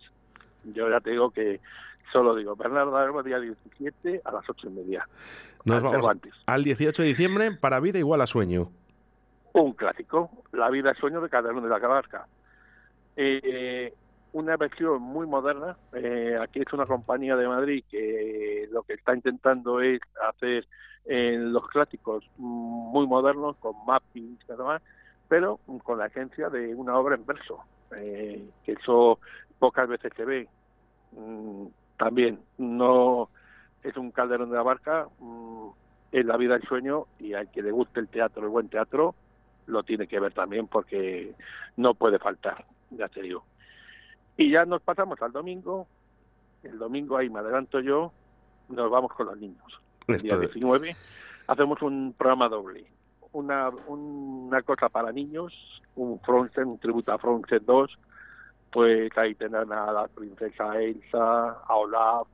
yo 0.65 0.89
ya 0.91 1.01
te 1.01 1.11
digo 1.11 1.31
que 1.31 1.61
solo 2.13 2.35
digo 2.35 2.57
Bernardo 2.57 2.97
Alba 2.97 3.23
día 3.23 3.39
17 3.41 4.23
a 4.25 4.33
las 4.33 4.49
ocho 4.49 4.69
y 4.69 4.71
media 4.71 5.07
Nos 5.65 5.83
vamos 5.83 6.01
Cervantes. 6.01 6.35
al 6.47 6.65
18 6.65 7.03
de 7.03 7.09
diciembre 7.09 7.53
para 7.53 7.81
vida 7.81 7.99
igual 7.99 8.21
a 8.21 8.27
sueño. 8.27 8.71
un 9.53 9.73
clásico, 9.73 10.31
La 10.53 10.71
vida 10.71 10.91
es 10.93 10.99
sueño 10.99 11.21
de 11.21 11.29
Calderón 11.29 11.63
de 11.63 11.71
la 11.71 11.81
Cabarca. 11.81 12.27
Eh, 13.17 13.93
una 14.33 14.57
versión 14.59 15.01
muy 15.01 15.27
moderna, 15.27 15.77
eh, 15.95 16.37
aquí 16.41 16.61
es 16.61 16.73
una 16.75 16.85
compañía 16.85 17.37
de 17.37 17.49
Madrid 17.49 17.85
que 17.91 18.69
lo 18.71 18.83
que 18.83 18.93
está 18.95 19.15
intentando 19.15 19.81
es 19.81 20.01
hacer 20.29 20.67
eh, 21.07 21.39
los 21.41 21.67
clásicos 21.69 22.29
muy 22.37 23.07
modernos, 23.07 23.57
con 23.57 23.73
mappings 23.87 24.39
y 24.45 24.53
demás, 24.53 24.83
pero 25.29 25.59
con 25.83 25.99
la 25.99 26.07
esencia 26.07 26.51
de 26.51 26.75
una 26.75 26.99
obra 26.99 27.15
en 27.15 27.25
verso, 27.25 27.61
eh, 27.97 28.47
que 28.65 28.73
eso 28.73 29.19
pocas 29.59 29.89
veces 29.89 30.13
se 30.17 30.25
ve. 30.25 30.49
Mm, 31.13 31.67
también 31.97 32.41
no 32.59 33.31
es 33.83 33.97
un 33.97 34.11
Calderón 34.11 34.51
de 34.51 34.57
la 34.57 34.63
Barca, 34.63 35.09
mm, 35.19 35.69
es 36.13 36.25
la 36.25 36.37
vida 36.37 36.57
el 36.57 36.63
sueño 36.63 37.07
y 37.19 37.35
al 37.35 37.51
que 37.51 37.63
le 37.63 37.71
guste 37.71 38.01
el 38.01 38.09
teatro, 38.09 38.43
el 38.43 38.49
buen 38.49 38.69
teatro, 38.69 39.15
lo 39.67 39.83
tiene 39.83 40.07
que 40.07 40.21
ver 40.21 40.33
también 40.33 40.67
porque 40.69 41.35
no 41.77 41.95
puede 41.95 42.19
faltar, 42.19 42.65
ya 42.91 43.09
te 43.09 43.23
digo. 43.23 43.45
Y 44.37 44.51
ya 44.51 44.65
nos 44.65 44.83
pasamos 44.83 45.21
al 45.23 45.33
domingo, 45.33 45.87
el 46.63 46.79
domingo 46.79 47.17
ahí 47.17 47.29
me 47.29 47.41
adelanto 47.41 47.81
yo, 47.81 48.13
nos 48.69 48.91
vamos 48.91 49.13
con 49.13 49.27
los 49.27 49.39
niños. 49.39 49.81
El 50.07 50.19
día 50.19 50.39
19 50.39 50.97
hacemos 51.49 51.83
un 51.83 52.15
programa 52.17 52.49
doble. 52.49 52.87
Una, 53.33 53.69
una 53.69 54.63
cosa 54.63 54.89
para 54.89 55.13
niños, 55.13 55.53
un 55.95 56.21
Frozen, 56.21 56.69
un 56.69 56.79
tributo 56.79 57.13
a 57.13 57.19
Frozen 57.19 57.65
2, 57.67 57.99
pues 58.73 59.11
ahí 59.17 59.35
tendrán 59.35 59.73
a 59.73 59.93
la 59.93 60.09
princesa 60.09 60.81
Elsa, 60.81 61.51
a 61.51 61.75
Olaf, 61.75 62.29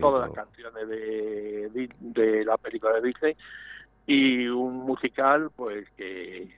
todas 0.00 0.28
las 0.28 0.36
canciones 0.36 0.88
de, 0.88 1.88
de, 2.00 2.44
la 2.44 2.56
película 2.56 2.94
de 2.94 3.02
Disney. 3.02 3.36
Y 4.06 4.46
un 4.48 4.84
musical 4.84 5.50
pues 5.54 5.88
que 5.96 6.48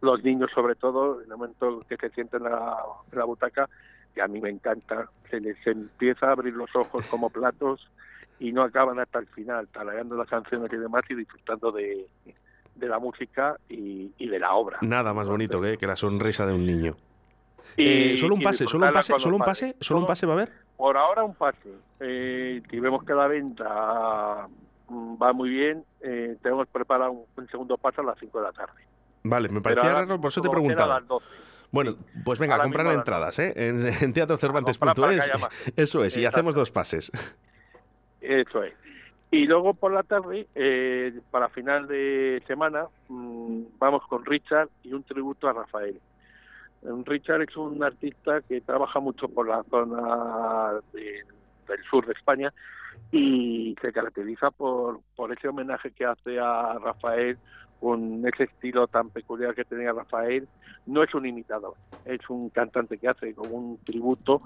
los 0.00 0.24
niños 0.24 0.50
sobre 0.54 0.74
todo 0.74 1.22
en 1.22 1.30
el 1.30 1.36
momento 1.36 1.80
que 1.88 1.96
se 1.96 2.10
sienten 2.10 2.44
en 2.44 2.52
la, 2.52 2.76
en 3.12 3.18
la 3.18 3.24
butaca 3.24 3.68
que 4.14 4.20
a 4.20 4.26
mí 4.26 4.40
me 4.40 4.50
encanta 4.50 5.08
se 5.30 5.40
les 5.40 5.56
empieza 5.66 6.26
a 6.26 6.32
abrir 6.32 6.54
los 6.54 6.74
ojos 6.74 7.06
como 7.06 7.30
platos 7.30 7.88
y 8.40 8.52
no 8.52 8.62
acaban 8.62 8.98
hasta 8.98 9.20
el 9.20 9.26
final 9.28 9.68
talareando 9.68 10.16
las 10.16 10.28
canciones 10.28 10.72
y 10.72 10.76
demás 10.76 11.04
y 11.08 11.14
disfrutando 11.14 11.70
de, 11.70 12.08
de 12.74 12.88
la 12.88 12.98
música 12.98 13.56
y, 13.68 14.12
y, 14.18 14.28
de 14.28 14.38
la 14.38 14.54
obra. 14.54 14.78
Nada 14.80 15.14
más 15.14 15.28
bonito 15.28 15.60
que, 15.60 15.76
que 15.76 15.86
la 15.86 15.96
sonrisa 15.96 16.46
de 16.46 16.54
un 16.54 16.66
niño 16.66 16.96
eh, 17.76 18.16
solo 18.16 18.34
un 18.34 18.42
pase, 18.42 18.66
solo 18.66 18.86
un 18.86 18.92
pase, 18.92 19.18
solo 19.18 19.36
un 19.36 19.42
pase, 19.42 19.76
solo 19.80 20.00
un 20.00 20.06
pase 20.06 20.26
va 20.26 20.32
a 20.32 20.36
haber. 20.36 20.52
Por 20.76 20.96
ahora 20.96 21.24
un 21.24 21.34
pase. 21.34 21.70
Eh, 22.00 22.62
si 22.70 22.80
vemos 22.80 23.04
que 23.04 23.14
la 23.14 23.26
venta 23.26 24.48
mm, 24.88 25.22
va 25.22 25.32
muy 25.32 25.50
bien, 25.50 25.84
eh, 26.00 26.36
tenemos 26.42 26.68
preparado 26.68 27.12
un, 27.12 27.48
segundo 27.48 27.76
pase 27.76 28.00
a 28.00 28.04
las 28.04 28.18
5 28.18 28.38
de 28.38 28.44
la 28.44 28.52
tarde. 28.52 28.82
Vale, 29.24 29.48
me 29.48 29.60
parecía 29.60 29.92
raro, 29.92 30.20
por 30.20 30.30
eso 30.30 30.40
te 30.40 30.48
preguntaba. 30.48 31.02
Bueno, 31.70 31.96
pues 32.24 32.38
venga, 32.38 32.62
comprar 32.62 32.86
entradas, 32.86 33.38
¿eh? 33.38 33.52
En, 33.56 33.86
en 34.02 34.12
teatrocervantes.es. 34.12 35.30
Eso 35.76 36.04
es, 36.04 36.16
y 36.16 36.24
hacemos 36.24 36.54
dos 36.54 36.70
pases. 36.70 37.12
Eso 38.20 38.62
es. 38.62 38.74
Y 39.30 39.46
luego 39.46 39.74
por 39.74 39.92
la 39.92 40.02
tarde, 40.02 40.48
eh, 40.54 41.20
para 41.30 41.50
final 41.50 41.86
de 41.86 42.42
semana, 42.46 42.86
mm, 43.08 43.62
vamos 43.78 44.02
con 44.08 44.24
Richard 44.24 44.70
y 44.82 44.94
un 44.94 45.02
tributo 45.02 45.48
a 45.48 45.52
Rafael. 45.52 46.00
Richard 46.82 47.42
es 47.42 47.56
un 47.56 47.82
artista 47.82 48.40
que 48.42 48.60
trabaja 48.60 49.00
mucho 49.00 49.28
por 49.28 49.48
la 49.48 49.62
zona 49.64 50.80
del 50.92 51.84
sur 51.90 52.06
de 52.06 52.12
España 52.12 52.52
y 53.10 53.74
se 53.80 53.92
caracteriza 53.92 54.50
por, 54.50 55.00
por 55.16 55.32
ese 55.32 55.48
homenaje 55.48 55.90
que 55.90 56.04
hace 56.04 56.38
a 56.38 56.78
Rafael 56.78 57.38
con 57.80 58.26
ese 58.26 58.44
estilo 58.44 58.86
tan 58.88 59.10
peculiar 59.10 59.54
que 59.54 59.64
tenía 59.64 59.92
Rafael. 59.92 60.48
No 60.86 61.02
es 61.02 61.14
un 61.14 61.26
imitador, 61.26 61.74
es 62.04 62.20
un 62.28 62.50
cantante 62.50 62.98
que 62.98 63.08
hace 63.08 63.34
como 63.34 63.54
un 63.54 63.78
tributo, 63.78 64.42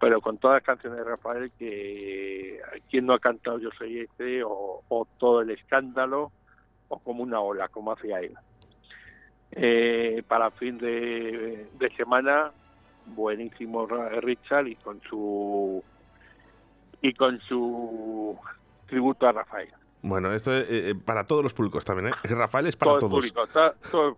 pero 0.00 0.20
con 0.20 0.38
todas 0.38 0.56
las 0.56 0.64
canciones 0.64 0.98
de 0.98 1.04
Rafael 1.04 1.50
que 1.58 2.60
quien 2.90 3.06
no 3.06 3.14
ha 3.14 3.18
cantado 3.18 3.58
Yo 3.58 3.70
Soy 3.76 4.00
Este 4.00 4.42
o, 4.44 4.82
o 4.88 5.06
Todo 5.18 5.42
el 5.42 5.50
Escándalo 5.50 6.30
o 6.88 6.98
como 6.98 7.22
una 7.22 7.40
ola, 7.40 7.68
como 7.68 7.92
hacía 7.92 8.20
él. 8.20 8.34
Eh, 9.52 10.22
para 10.28 10.50
fin 10.50 10.78
de, 10.78 11.68
semana 11.96 12.52
buenísimo 13.06 13.86
Richard 13.86 14.66
y 14.66 14.76
con 14.76 15.00
su 15.02 15.82
y 17.00 17.14
con 17.14 17.40
su 17.40 18.38
tributo 18.86 19.26
a 19.26 19.32
Rafael. 19.32 19.70
Bueno, 20.02 20.32
esto 20.32 20.54
es 20.54 20.66
eh, 20.68 20.94
para 20.94 21.26
todos 21.26 21.42
los 21.42 21.54
públicos 21.54 21.84
también, 21.84 22.08
¿eh? 22.08 22.28
Rafael 22.28 22.66
es 22.66 22.76
para 22.76 22.98
todos. 22.98 23.32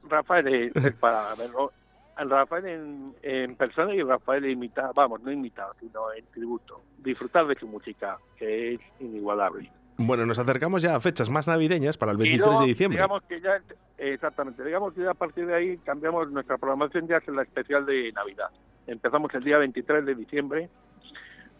Rafael 0.08 0.48
es, 0.48 0.92
para 0.94 1.34
verlo. 1.36 1.72
Rafael 2.16 2.66
en, 2.66 3.14
en, 3.22 3.56
persona 3.56 3.94
y 3.94 4.02
Rafael 4.02 4.44
imitado, 4.44 4.92
vamos, 4.94 5.22
no 5.22 5.32
imitado, 5.32 5.74
sino 5.80 6.12
en 6.12 6.26
tributo. 6.26 6.82
Disfrutar 6.98 7.46
de 7.46 7.54
su 7.54 7.66
música, 7.66 8.18
que 8.36 8.74
es 8.74 8.80
inigualable. 8.98 9.70
Bueno, 9.96 10.24
nos 10.26 10.38
acercamos 10.38 10.82
ya 10.82 10.96
a 10.96 11.00
fechas 11.00 11.28
más 11.28 11.46
navideñas 11.46 11.96
para 11.96 12.12
el 12.12 12.18
23 12.18 12.60
de 12.60 12.66
diciembre. 12.66 12.96
Digamos 12.96 13.22
que 13.24 13.40
ya, 13.40 13.60
exactamente, 13.98 14.64
digamos 14.64 14.94
que 14.94 15.02
ya 15.02 15.10
a 15.10 15.14
partir 15.14 15.46
de 15.46 15.54
ahí 15.54 15.78
cambiamos 15.78 16.30
nuestra 16.30 16.56
programación 16.56 17.06
ya 17.06 17.18
es 17.18 17.28
la 17.28 17.42
especial 17.42 17.84
de 17.84 18.10
Navidad. 18.12 18.48
Empezamos 18.86 19.32
el 19.34 19.44
día 19.44 19.58
23 19.58 20.04
de 20.06 20.14
diciembre 20.14 20.68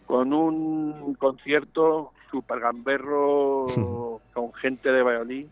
con 0.05 0.33
un 0.33 1.13
concierto 1.15 2.11
super 2.29 2.59
gamberro 2.59 3.67
con 4.33 4.53
gente 4.53 4.91
de 4.91 5.03
Valladolid, 5.03 5.47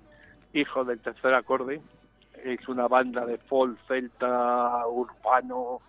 hijo 0.54 0.84
del 0.84 1.00
tercer 1.00 1.34
acorde. 1.34 1.82
Es 2.44 2.68
una 2.68 2.88
banda 2.88 3.26
de 3.26 3.38
folk, 3.38 3.78
celta, 3.88 4.88
urbano, 4.88 5.82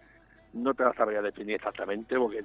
no 0.53 0.74
te 0.74 0.85
la 0.85 0.92
sabría 0.94 1.22
definir 1.22 1.57
exactamente 1.57 2.16
porque 2.16 2.44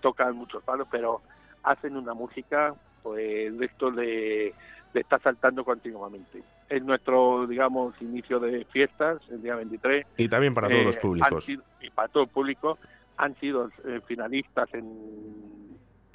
tocan 0.00 0.36
muchos 0.36 0.62
palos, 0.62 0.88
pero 0.90 1.22
hacen 1.62 1.96
una 1.96 2.14
música 2.14 2.74
pues 3.04 3.52
esto 3.60 3.90
le, 3.90 4.54
está 4.94 5.18
saltando 5.18 5.62
continuamente. 5.62 6.42
Es 6.68 6.82
nuestro, 6.82 7.46
digamos, 7.46 7.94
inicio 8.00 8.40
de 8.40 8.64
fiestas, 8.64 9.20
el 9.30 9.42
día 9.42 9.54
23. 9.56 10.06
Y 10.16 10.28
también 10.28 10.54
para 10.54 10.68
todos 10.68 10.84
los 10.86 10.96
eh, 10.96 11.00
públicos. 11.00 11.48
y 11.48 11.90
para 11.90 12.08
todo 12.08 12.24
el 12.24 12.30
público. 12.30 12.78
Han 13.16 13.36
sido 13.36 13.70
eh, 13.84 14.00
finalistas 14.08 14.72
en, 14.74 14.88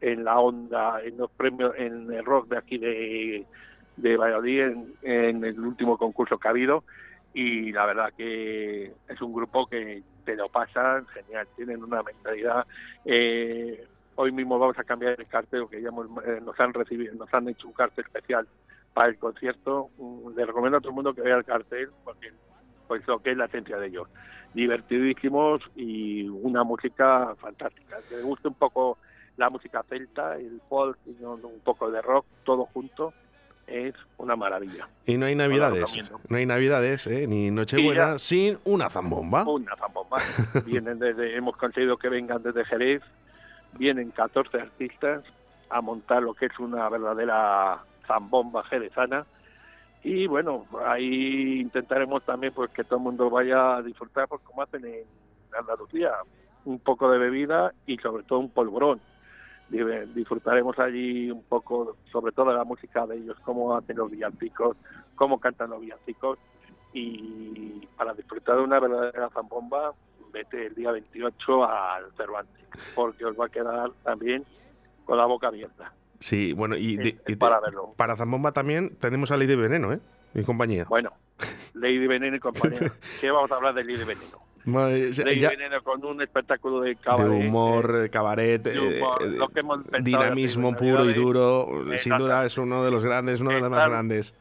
en 0.02 0.24
la 0.26 0.38
onda, 0.38 1.02
en 1.02 1.18
los 1.18 1.32
premios, 1.32 1.74
en 1.78 2.12
el 2.12 2.26
rock 2.26 2.50
de 2.50 2.58
aquí 2.58 2.78
de, 2.78 3.46
de 3.96 4.18
Valladolid, 4.18 4.76
en, 5.04 5.44
el 5.46 5.60
último 5.60 5.98
concurso 5.98 6.38
que 6.38 6.48
ha 6.48 6.52
habido. 6.52 6.84
Y 7.34 7.72
la 7.72 7.86
verdad 7.86 8.12
que 8.18 8.92
es 9.08 9.22
un 9.22 9.32
grupo 9.32 9.68
que 9.68 10.02
te 10.26 10.36
lo 10.36 10.50
pasan 10.50 11.06
genial, 11.08 11.48
tienen 11.56 11.84
una 11.84 12.02
mentalidad 12.02 12.66
eh, 13.06 13.86
Hoy 14.22 14.34
mismo 14.34 14.60
vamos 14.60 14.78
a 14.78 14.84
cambiar 14.84 15.16
el 15.18 15.28
cartel 15.28 15.66
que 15.72 15.82
ya 15.82 15.88
eh, 15.88 16.42
nos 16.44 16.60
han 16.60 16.74
recibido, 16.74 17.16
nos 17.16 17.34
han 17.34 17.48
hecho 17.48 17.68
un 17.68 17.74
cartel 17.74 18.04
especial 18.04 18.46
para 18.94 19.08
el 19.08 19.18
concierto. 19.18 19.92
Mm, 19.98 20.36
le 20.36 20.46
recomiendo 20.46 20.78
a 20.78 20.82
todo 20.82 20.90
el 20.90 20.96
mundo 20.96 21.14
que 21.14 21.22
vea 21.22 21.38
el 21.38 21.46
cartel 21.46 21.88
porque 22.04 22.34
pues 22.90 23.08
lo 23.08 23.20
que 23.20 23.32
es 23.32 23.38
la 23.38 23.46
esencia 23.46 23.78
de 23.78 23.88
ellos. 23.88 24.10
Divertidísimos 24.54 25.62
y 25.78 26.28
una 26.28 26.66
música 26.66 27.34
fantástica. 27.40 28.00
Que 28.10 28.18
le 28.18 28.24
guste 28.24 28.50
un 28.50 28.56
poco 28.56 28.98
la 29.38 29.50
música 29.50 29.84
celta, 29.88 30.36
el 30.36 30.60
folk 30.68 30.98
y 31.06 31.24
un 31.24 31.62
poco 31.64 31.90
de 31.90 32.02
rock, 32.02 32.26
todo 32.44 32.66
junto 32.66 33.14
es 33.68 33.96
una 34.18 34.36
maravilla. 34.36 34.90
Y 35.06 35.16
no 35.16 35.28
hay 35.28 35.36
navidades, 35.36 35.98
no 36.28 36.36
hay 36.36 36.46
navidades, 36.46 37.08
¿eh? 37.08 37.26
ni 37.26 37.52
Nochebuena 37.52 38.20
sin 38.20 38.58
una 38.66 38.90
zambomba. 38.90 39.48
Una 39.48 39.78
zambomba. 39.78 40.18
Vienen 40.66 41.00
desde, 41.00 41.38
hemos 41.38 41.56
conseguido 41.56 41.96
que 41.96 42.10
vengan 42.10 42.44
desde 42.44 42.66
Jerez, 42.66 43.02
vienen 43.78 44.12
14 44.12 44.62
artistas 44.62 45.24
a 45.70 45.82
montar 45.82 46.24
lo 46.24 46.34
que 46.34 46.48
es 46.48 46.60
una 46.60 46.90
verdadera 46.90 47.84
zambomba 48.08 48.64
jerezana 48.64 49.26
y 50.04 50.28
bueno, 50.28 50.66
ahí 50.86 51.60
intentaremos 51.60 52.24
también 52.24 52.54
pues 52.54 52.72
que 52.72 52.84
todo 52.84 52.98
el 52.98 53.04
mundo 53.04 53.30
vaya 53.30 53.78
a 53.78 53.82
disfrutar 53.82 54.28
pues 54.28 54.42
como 54.44 54.62
hacen 54.62 54.86
en 54.86 55.04
Andalucía, 55.58 56.12
un 56.66 56.80
poco 56.80 57.12
de 57.12 57.18
bebida 57.18 57.74
y 57.86 57.98
sobre 57.98 58.24
todo 58.24 58.40
un 58.40 58.50
polvorón. 58.50 59.02
Disfrutaremos 59.70 60.80
allí 60.80 61.30
un 61.30 61.44
poco, 61.44 61.98
sobre 62.12 62.32
todo 62.32 62.52
la 62.54 62.64
música 62.64 63.06
de 63.06 63.18
ellos, 63.18 63.38
cómo 63.44 63.76
hacen 63.76 63.98
los 63.98 64.10
villancicos, 64.10 64.78
cómo 65.16 65.40
cantan 65.40 65.70
los 65.70 65.82
villancicos 65.82 66.40
y 66.94 67.86
para 67.98 68.14
disfrutar 68.14 68.56
de 68.56 68.64
una 68.64 68.80
verdadera 68.80 69.30
zambomba 69.30 69.94
vete 70.32 70.68
el 70.68 70.76
día 70.76 70.92
28 70.92 71.64
al 71.66 72.12
Cervantes, 72.16 72.66
porque 72.96 73.26
os 73.26 73.40
va 73.40 73.46
a 73.46 73.50
quedar 73.50 73.92
también 74.04 74.46
con 75.06 75.18
la 75.18 75.26
boca 75.26 75.48
abierta. 75.48 75.94
Sí, 76.20 76.54
bueno, 76.54 76.76
y, 76.78 76.98
para 77.38 77.60
verlo. 77.60 77.94
Para 77.96 78.16
Zambomba 78.16 78.52
también 78.52 78.96
tenemos 79.00 79.32
a 79.32 79.38
Lady 79.38 79.56
Veneno, 79.56 79.94
¿eh? 79.94 80.00
Mi 80.34 80.44
compañía. 80.44 80.86
Bueno, 80.90 81.14
Lady 81.74 82.08
Veneno 82.08 82.36
y 82.36 82.40
compañía. 82.40 82.92
¿Qué 83.22 83.32
vamos 83.32 83.52
a 83.52 83.56
hablar 83.56 83.74
de 83.74 83.84
Lady 83.84 84.04
Veneno? 84.04 84.40
Lady 84.66 85.40
Veneno 85.40 85.82
con 85.82 86.04
un 86.06 86.22
espectáculo 86.22 86.82
de 86.82 86.96
cabaret. 86.98 87.26
De 87.26 87.48
humor, 87.48 88.04
eh, 88.04 88.10
cabaret, 88.10 88.68
eh, 88.68 89.02
dinamismo 90.02 90.76
puro 90.76 91.10
y 91.10 91.14
duro. 91.14 91.86
Sin 91.98 92.18
duda 92.18 92.46
es 92.46 92.58
uno 92.58 92.84
de 92.84 92.92
los 92.92 93.04
grandes, 93.04 93.40
uno 93.40 93.52
de 93.52 93.62
los 93.62 93.70
más 93.70 93.88
grandes 93.88 94.34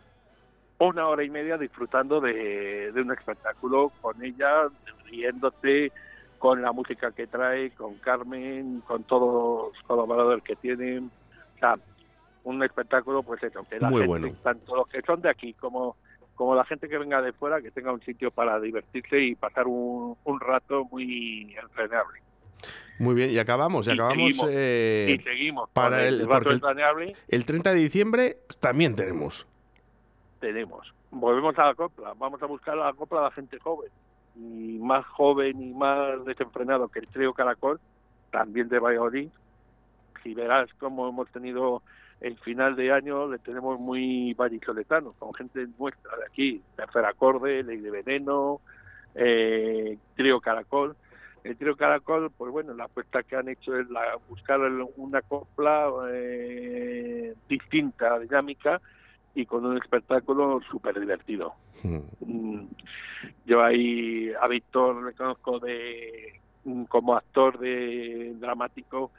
una 0.79 1.09
hora 1.09 1.25
y 1.25 1.31
media 1.31 1.59
disfrutando 1.59 2.21
de, 2.21 2.93
un 2.95 3.13
espectáculo 3.13 3.93
con 4.01 4.23
ella, 4.25 4.69
riéndose 5.11 5.93
con 6.39 6.63
la 6.63 6.73
música 6.73 7.11
que 7.13 7.27
trae, 7.27 7.71
con 7.73 7.95
Carmen, 7.97 8.83
con 8.87 9.05
todos 9.05 9.73
los 9.75 9.83
colaboradores 9.85 10.43
que 10.45 10.57
tienen. 10.57 11.11
O 11.57 11.59
sea, 11.59 11.77
un 12.45 12.63
espectáculo, 12.63 13.23
pues 13.23 13.43
eso, 13.43 13.65
que 13.69 13.79
la 13.79 13.91
Muy 13.91 14.03
gente, 14.03 14.09
bueno. 14.09 14.37
tanto 14.43 14.77
los 14.77 14.89
que 14.89 15.03
son 15.03 15.21
de 15.21 15.31
aquí 15.31 15.53
como, 15.55 15.97
como 16.35 16.55
la 16.55 16.65
gente 16.65 16.89
que 16.89 16.99
venga 16.99 17.21
de 17.21 17.33
fuera, 17.33 17.61
que 17.61 17.71
tenga 17.71 17.93
un 17.93 18.01
sitio 18.03 18.31
para 18.31 18.61
divertirse 18.61 19.21
y 19.21 19.35
pasar 19.35 19.67
un, 19.67 20.17
un 20.25 20.41
rato 20.41 20.85
muy 20.91 21.57
entrañable. 21.61 22.23
Muy 22.99 23.15
bien, 23.15 23.31
y 23.31 23.39
acabamos, 23.39 23.87
y, 23.87 23.93
acabamos. 23.93 24.17
Seguimos, 24.17 24.49
eh, 24.51 25.17
y 25.19 25.23
seguimos 25.23 25.71
para 25.71 26.07
el, 26.07 26.21
el, 26.23 27.17
el 27.29 27.45
30 27.45 27.71
de 27.73 27.77
diciembre 27.79 28.39
también 28.61 28.97
tenemos 28.97 29.47
tenemos 30.41 30.93
volvemos 31.11 31.57
a 31.59 31.67
la 31.67 31.75
copla, 31.75 32.15
vamos 32.19 32.43
a 32.43 32.47
buscar 32.47 32.77
la 32.77 32.93
copla 32.93 33.21
de 33.21 33.25
la 33.25 33.31
gente 33.31 33.59
joven, 33.59 33.91
y 34.39 34.79
más 34.79 35.05
joven 35.07 35.61
y 35.63 35.73
más 35.73 36.25
desenfrenado 36.25 36.89
que 36.89 37.01
el 37.01 37.09
trío 37.09 37.35
Caracol, 37.35 37.81
también 38.31 38.69
de 38.69 38.79
Valladolid. 38.79 39.29
Si 40.23 40.35
verás 40.35 40.69
cómo 40.79 41.09
hemos 41.09 41.29
tenido 41.31 41.83
el 42.21 42.37
final 42.39 42.77
de 42.77 42.93
año, 42.93 43.29
le 43.29 43.39
tenemos 43.39 43.79
muy 43.79 44.35
vallisoletanos, 44.35 45.15
con 45.17 45.35
gente 45.35 45.67
nuestra 45.79 46.17
de 46.17 46.25
aquí, 46.27 46.63
Tercer 46.77 47.05
Acorde, 47.05 47.63
Ley 47.63 47.79
de 47.79 47.91
Veneno, 47.91 48.61
eh, 49.15 49.99
Trío 50.17 50.41
Caracol. 50.41 50.97
El 51.45 51.57
Trío 51.57 51.77
Caracol, 51.77 52.31
pues 52.37 52.51
bueno, 52.51 52.75
la 52.75 52.85
apuesta 52.85 53.23
que 53.23 53.37
han 53.37 53.49
hecho 53.49 53.77
es 53.77 53.89
la, 53.89 54.19
buscar 54.29 54.61
una 54.97 55.23
copla 55.23 55.89
eh, 56.11 57.35
distinta, 57.49 58.19
dinámica, 58.19 58.81
y 59.39 59.47
con 59.47 59.65
un 59.65 59.77
espectáculo 59.77 60.61
súper 60.69 60.99
divertido. 60.99 61.55
Hmm. 61.85 62.01
Mm, 62.21 62.67
yo 63.47 63.63
ahí 63.63 64.33
a 64.41 64.49
Víctor 64.49 65.05
le 65.05 65.13
conozco 65.13 65.61
de 65.61 66.41
mm, 66.65 66.85
como 66.85 67.17
actor 67.17 67.57
de 67.61 68.35
dramático 68.41 69.13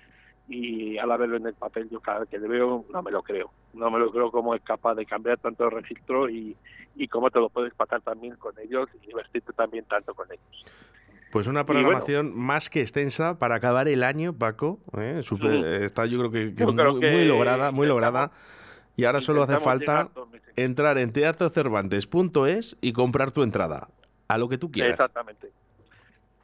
y 0.50 0.98
al 0.98 1.18
verlo 1.18 1.38
en 1.38 1.48
el 1.48 1.54
papel 1.54 1.90
yo 1.90 2.02
cada 2.02 2.20
vez 2.20 2.30
que 2.30 2.38
le 2.38 2.50
veo 2.50 2.84
no 2.92 3.02
me 3.04 3.12
lo 3.12 3.22
creo 3.22 3.52
no 3.74 3.92
me 3.92 4.00
lo 4.00 4.12
creo 4.12 4.32
cómo 4.32 4.56
es 4.56 4.62
capaz 4.64 4.96
de 4.96 5.06
cambiar 5.06 5.38
tanto 5.38 5.66
el 5.66 5.72
registro 5.72 6.28
y, 6.28 6.58
y 6.96 7.08
cómo 7.08 7.30
te 7.30 7.40
lo 7.40 7.50
puedes 7.50 7.74
pasar 7.76 8.02
también 8.02 8.36
con 8.36 8.58
ellos 8.60 8.90
y 8.96 9.06
divertirte 9.06 9.54
también 9.54 9.86
tanto 9.86 10.16
con 10.16 10.28
ellos 10.32 10.66
pues 11.32 11.46
una 11.46 11.66
programación 11.66 12.36
más 12.36 12.70
que 12.70 12.82
extensa 12.82 13.38
para 13.38 13.54
acabar 13.54 13.88
el 13.88 14.02
año, 14.02 14.34
Paco. 14.34 14.80
¿eh? 14.98 15.22
Está 15.84 16.08
yo 16.08 16.18
creo 16.18 16.32
que, 16.32 16.66
muy, 16.66 17.26
lograda, 17.26 17.72
muy 17.72 17.86
lograda. 17.86 18.32
Y 19.00 19.06
ahora 19.06 19.22
solo 19.22 19.44
hace 19.44 19.58
falta 19.60 20.10
entrar 20.58 20.98
en 20.98 21.14
teatrocervantes.es 21.14 22.76
y 22.82 22.92
comprar 22.92 23.32
tu 23.32 23.44
entrada. 23.44 23.88
A 24.28 24.38
lo 24.38 24.50
que 24.50 24.58
tú 24.58 24.70
quieras. 24.70 24.92
Exactamente. 24.92 25.54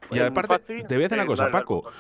Y 0.10 0.20
aparte, 0.20 0.58
te 0.84 0.96
voy 0.96 1.04
a 1.04 1.08
decir 1.08 1.18
una 1.18 1.28
cosa, 1.28 1.52
Paco. 1.52 1.92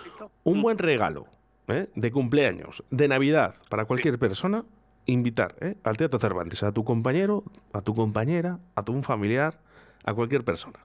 Un 0.45 0.61
buen 0.61 0.77
regalo 0.77 1.25
¿eh? 1.67 1.89
de 1.93 2.11
cumpleaños, 2.11 2.85
de 2.89 3.09
Navidad, 3.09 3.55
para 3.69 3.83
cualquier 3.83 4.17
persona, 4.17 4.63
invitar 5.05 5.55
¿eh? 5.59 5.75
al 5.83 5.97
Teatro 5.97 6.19
Cervantes 6.19 6.63
a 6.63 6.71
tu 6.71 6.85
compañero, 6.85 7.43
a 7.73 7.81
tu 7.81 7.93
compañera, 7.93 8.59
a 8.75 8.85
tu 8.85 9.03
familiar, 9.03 9.59
a 10.05 10.13
cualquier 10.13 10.45
persona. 10.45 10.79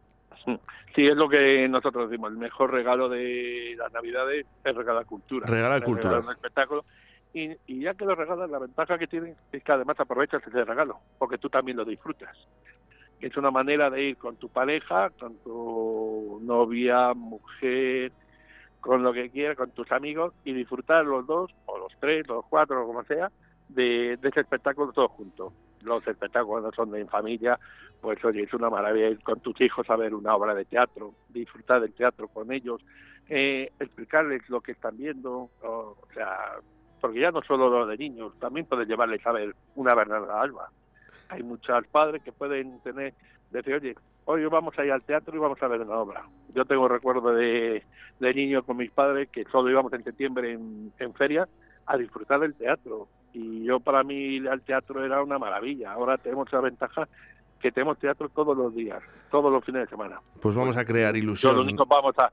Sí, 0.96 1.06
es 1.06 1.16
lo 1.16 1.28
que 1.28 1.68
nosotros 1.68 2.10
decimos. 2.10 2.32
El 2.32 2.38
mejor 2.38 2.72
regalo 2.72 3.08
de 3.08 3.76
las 3.78 3.92
Navidades 3.92 4.46
es 4.64 4.74
regalar 4.74 5.06
cultura. 5.06 5.46
Regalar 5.46 5.84
cultura. 5.84 6.14
Regalar 6.14 6.26
un 6.26 6.34
espectáculo 6.34 6.84
y, 7.32 7.80
ya 7.80 7.94
que 7.94 8.04
lo 8.04 8.14
regalas, 8.14 8.50
la 8.50 8.58
ventaja 8.58 8.98
que 8.98 9.06
tiene 9.06 9.34
es 9.52 9.62
que 9.62 9.72
además 9.72 9.98
aprovechas 10.00 10.42
ese 10.46 10.64
regalo, 10.64 10.98
porque 11.18 11.38
tú 11.38 11.48
también 11.48 11.76
lo 11.76 11.84
disfrutas. 11.84 12.36
Es 13.20 13.36
una 13.36 13.50
manera 13.50 13.90
de 13.90 14.02
ir 14.02 14.16
con 14.16 14.36
tu 14.36 14.48
pareja, 14.48 15.10
con 15.10 15.36
tu 15.38 16.40
novia, 16.42 17.14
mujer, 17.14 18.12
con 18.80 19.02
lo 19.02 19.12
que 19.12 19.30
quieras, 19.30 19.56
con 19.56 19.70
tus 19.70 19.90
amigos 19.92 20.32
y 20.44 20.52
disfrutar 20.52 21.04
los 21.04 21.26
dos, 21.26 21.50
o 21.66 21.78
los 21.78 21.92
tres, 22.00 22.26
los 22.26 22.44
cuatro, 22.46 22.82
o 22.82 22.86
como 22.86 23.04
sea, 23.04 23.30
de, 23.68 24.14
ese 24.14 24.40
espectáculo 24.40 24.92
todos 24.92 25.10
juntos. 25.12 25.52
Los 25.82 26.06
espectáculos 26.06 26.74
son 26.74 26.90
de 26.90 27.00
en 27.00 27.08
familia, 27.08 27.58
pues 28.00 28.22
oye, 28.24 28.42
es 28.42 28.54
una 28.54 28.70
maravilla 28.70 29.08
ir 29.08 29.22
con 29.22 29.40
tus 29.40 29.58
hijos 29.60 29.88
a 29.88 29.96
ver 29.96 30.14
una 30.14 30.34
obra 30.34 30.54
de 30.54 30.64
teatro, 30.64 31.14
disfrutar 31.28 31.80
del 31.80 31.92
teatro 31.92 32.28
con 32.28 32.50
ellos, 32.52 32.82
eh, 33.28 33.70
explicarles 33.78 34.48
lo 34.48 34.60
que 34.60 34.72
están 34.72 34.96
viendo, 34.96 35.50
o 35.62 35.96
sea, 36.12 36.58
porque 37.00 37.20
ya 37.20 37.30
no 37.30 37.42
solo 37.42 37.68
lo 37.68 37.86
de 37.86 37.96
niños, 37.96 38.32
también 38.38 38.66
puedes 38.66 38.88
llevarles 38.88 39.24
a 39.26 39.32
ver 39.32 39.54
una 39.74 39.94
Bernarda 39.94 40.40
Alba. 40.40 40.70
Hay 41.28 41.42
muchos 41.42 41.86
padres 41.88 42.22
que 42.22 42.32
pueden 42.32 42.80
tener, 42.80 43.14
decir, 43.50 43.74
oye, 43.74 43.94
hoy 44.24 44.44
vamos 44.46 44.78
a 44.78 44.84
ir 44.84 44.92
al 44.92 45.02
teatro 45.02 45.34
y 45.34 45.38
vamos 45.38 45.62
a 45.62 45.68
ver 45.68 45.80
una 45.80 45.96
obra. 45.96 46.24
Yo 46.54 46.64
tengo 46.64 46.88
recuerdo 46.88 47.32
de, 47.32 47.84
de 48.18 48.34
niño 48.34 48.62
con 48.62 48.76
mis 48.76 48.90
padres 48.90 49.28
que 49.30 49.44
solo 49.44 49.70
íbamos 49.70 49.92
en 49.92 50.04
septiembre 50.04 50.52
en, 50.52 50.92
en 50.98 51.14
feria 51.14 51.48
a 51.86 51.96
disfrutar 51.96 52.40
del 52.40 52.54
teatro. 52.54 53.08
Y 53.32 53.64
yo 53.64 53.80
para 53.80 54.02
mí 54.02 54.14
ir 54.14 54.48
al 54.48 54.60
teatro 54.62 55.04
era 55.04 55.22
una 55.22 55.38
maravilla. 55.38 55.92
Ahora 55.92 56.18
tenemos 56.18 56.52
la 56.52 56.60
ventaja 56.60 57.08
que 57.60 57.70
tenemos 57.70 57.98
teatro 57.98 58.28
todos 58.28 58.56
los 58.56 58.74
días, 58.74 59.02
todos 59.30 59.52
los 59.52 59.64
fines 59.64 59.82
de 59.82 59.88
semana. 59.88 60.20
Pues 60.40 60.54
vamos 60.54 60.76
a 60.76 60.84
crear 60.84 61.16
ilusión. 61.16 61.52
Yo 61.52 61.56
lo 61.56 61.62
único 61.62 61.86
vamos 61.86 62.18
a 62.18 62.32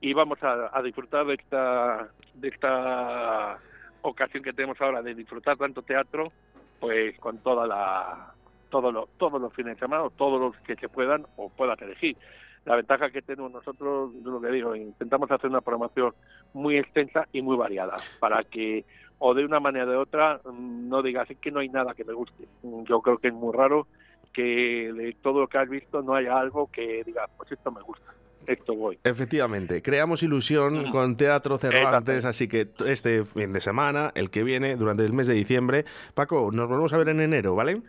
y 0.00 0.12
vamos 0.12 0.42
a, 0.42 0.76
a 0.76 0.82
disfrutar 0.82 1.24
de 1.26 1.34
esta 1.34 2.08
de 2.34 2.48
esta 2.48 3.58
ocasión 4.04 4.42
que 4.42 4.52
tenemos 4.52 4.80
ahora 4.80 5.02
de 5.02 5.14
disfrutar 5.14 5.56
tanto 5.56 5.82
teatro, 5.82 6.32
pues 6.80 7.18
con 7.18 7.38
toda 7.38 7.66
la 7.66 8.34
todos 8.70 8.92
los 8.92 9.08
todos 9.18 9.40
los 9.40 9.52
fines 9.52 9.74
de 9.74 9.80
semana, 9.80 10.04
o 10.04 10.10
todos 10.10 10.40
los 10.40 10.56
que 10.62 10.76
se 10.76 10.88
puedan 10.88 11.26
o 11.36 11.48
puedas 11.48 11.80
elegir. 11.82 12.16
La 12.64 12.76
ventaja 12.76 13.10
que 13.10 13.20
tenemos 13.20 13.52
nosotros, 13.52 14.14
lo 14.22 14.40
que 14.40 14.50
digo, 14.50 14.74
intentamos 14.74 15.30
hacer 15.30 15.50
una 15.50 15.60
programación 15.60 16.14
muy 16.54 16.78
extensa 16.78 17.28
y 17.32 17.42
muy 17.42 17.56
variada 17.56 17.96
para 18.20 18.42
que 18.44 18.84
o 19.18 19.34
de 19.34 19.44
una 19.44 19.60
manera 19.60 19.86
o 19.86 19.90
de 19.90 19.96
otra 19.96 20.40
mm, 20.44 20.88
no 20.88 21.02
digas 21.02 21.28
que 21.40 21.50
no 21.50 21.60
hay 21.60 21.68
nada 21.68 21.94
que 21.94 22.04
me 22.04 22.14
guste. 22.14 22.46
Yo 22.84 23.00
creo 23.00 23.18
que 23.18 23.28
es 23.28 23.34
muy 23.34 23.54
raro 23.54 23.86
que 24.32 24.92
de 24.92 25.16
todo 25.22 25.40
lo 25.40 25.48
que 25.48 25.58
has 25.58 25.68
visto 25.68 26.02
no 26.02 26.14
haya 26.14 26.38
algo 26.38 26.70
que 26.70 27.04
diga, 27.04 27.28
pues 27.36 27.52
esto 27.52 27.70
me 27.70 27.82
gusta 27.82 28.12
esto 28.46 28.74
voy. 28.74 28.98
Efectivamente, 29.04 29.82
creamos 29.82 30.22
ilusión 30.22 30.90
con 30.90 31.16
Teatro 31.16 31.58
Cervantes, 31.58 32.24
así 32.24 32.48
que 32.48 32.68
este 32.86 33.24
fin 33.24 33.52
de 33.52 33.60
semana, 33.60 34.12
el 34.14 34.30
que 34.30 34.42
viene, 34.42 34.76
durante 34.76 35.04
el 35.04 35.12
mes 35.12 35.26
de 35.26 35.34
diciembre, 35.34 35.84
Paco, 36.14 36.50
nos 36.52 36.68
volvemos 36.68 36.92
a 36.92 36.98
ver 36.98 37.08
en 37.08 37.20
enero, 37.20 37.54
¿vale? 37.54 37.82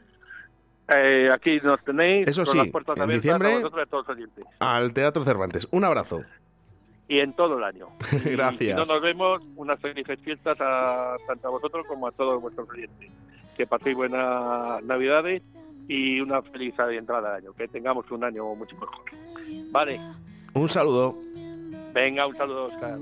Eh, 0.94 1.30
aquí 1.34 1.58
nos 1.64 1.84
tenéis. 1.84 2.28
Eso 2.28 2.46
sí, 2.46 2.60
en 2.60 3.10
diciembre 3.10 3.64
al 4.60 4.94
Teatro 4.94 5.24
Cervantes. 5.24 5.68
Un 5.72 5.84
abrazo. 5.84 6.22
Y 7.08 7.20
en 7.20 7.34
todo 7.34 7.58
el 7.58 7.64
año. 7.64 7.88
Gracias. 8.26 8.80
Y, 8.80 8.92
nos 8.92 9.02
vemos, 9.02 9.42
unas 9.56 9.80
felices 9.80 10.20
fiestas 10.22 10.58
a, 10.60 11.16
tanto 11.28 11.48
a 11.48 11.52
vosotros 11.52 11.86
como 11.88 12.08
a 12.08 12.12
todos 12.12 12.42
vuestros 12.42 12.68
clientes. 12.68 13.12
Que 13.56 13.66
paséis 13.66 13.96
buenas 13.96 14.84
Navidades 14.84 15.42
y 15.88 16.20
una 16.20 16.42
feliz 16.42 16.74
entrada 16.92 17.32
de 17.32 17.38
año. 17.38 17.54
Que 17.54 17.68
tengamos 17.68 18.10
un 18.12 18.24
año 18.24 18.44
mucho 18.56 18.76
mejor. 18.76 19.06
Vale. 19.72 20.00
Un 20.56 20.70
saludo. 20.70 21.18
Venga, 21.94 22.26
un 22.26 22.36
saludo, 22.36 22.66
Oscar. 22.66 22.98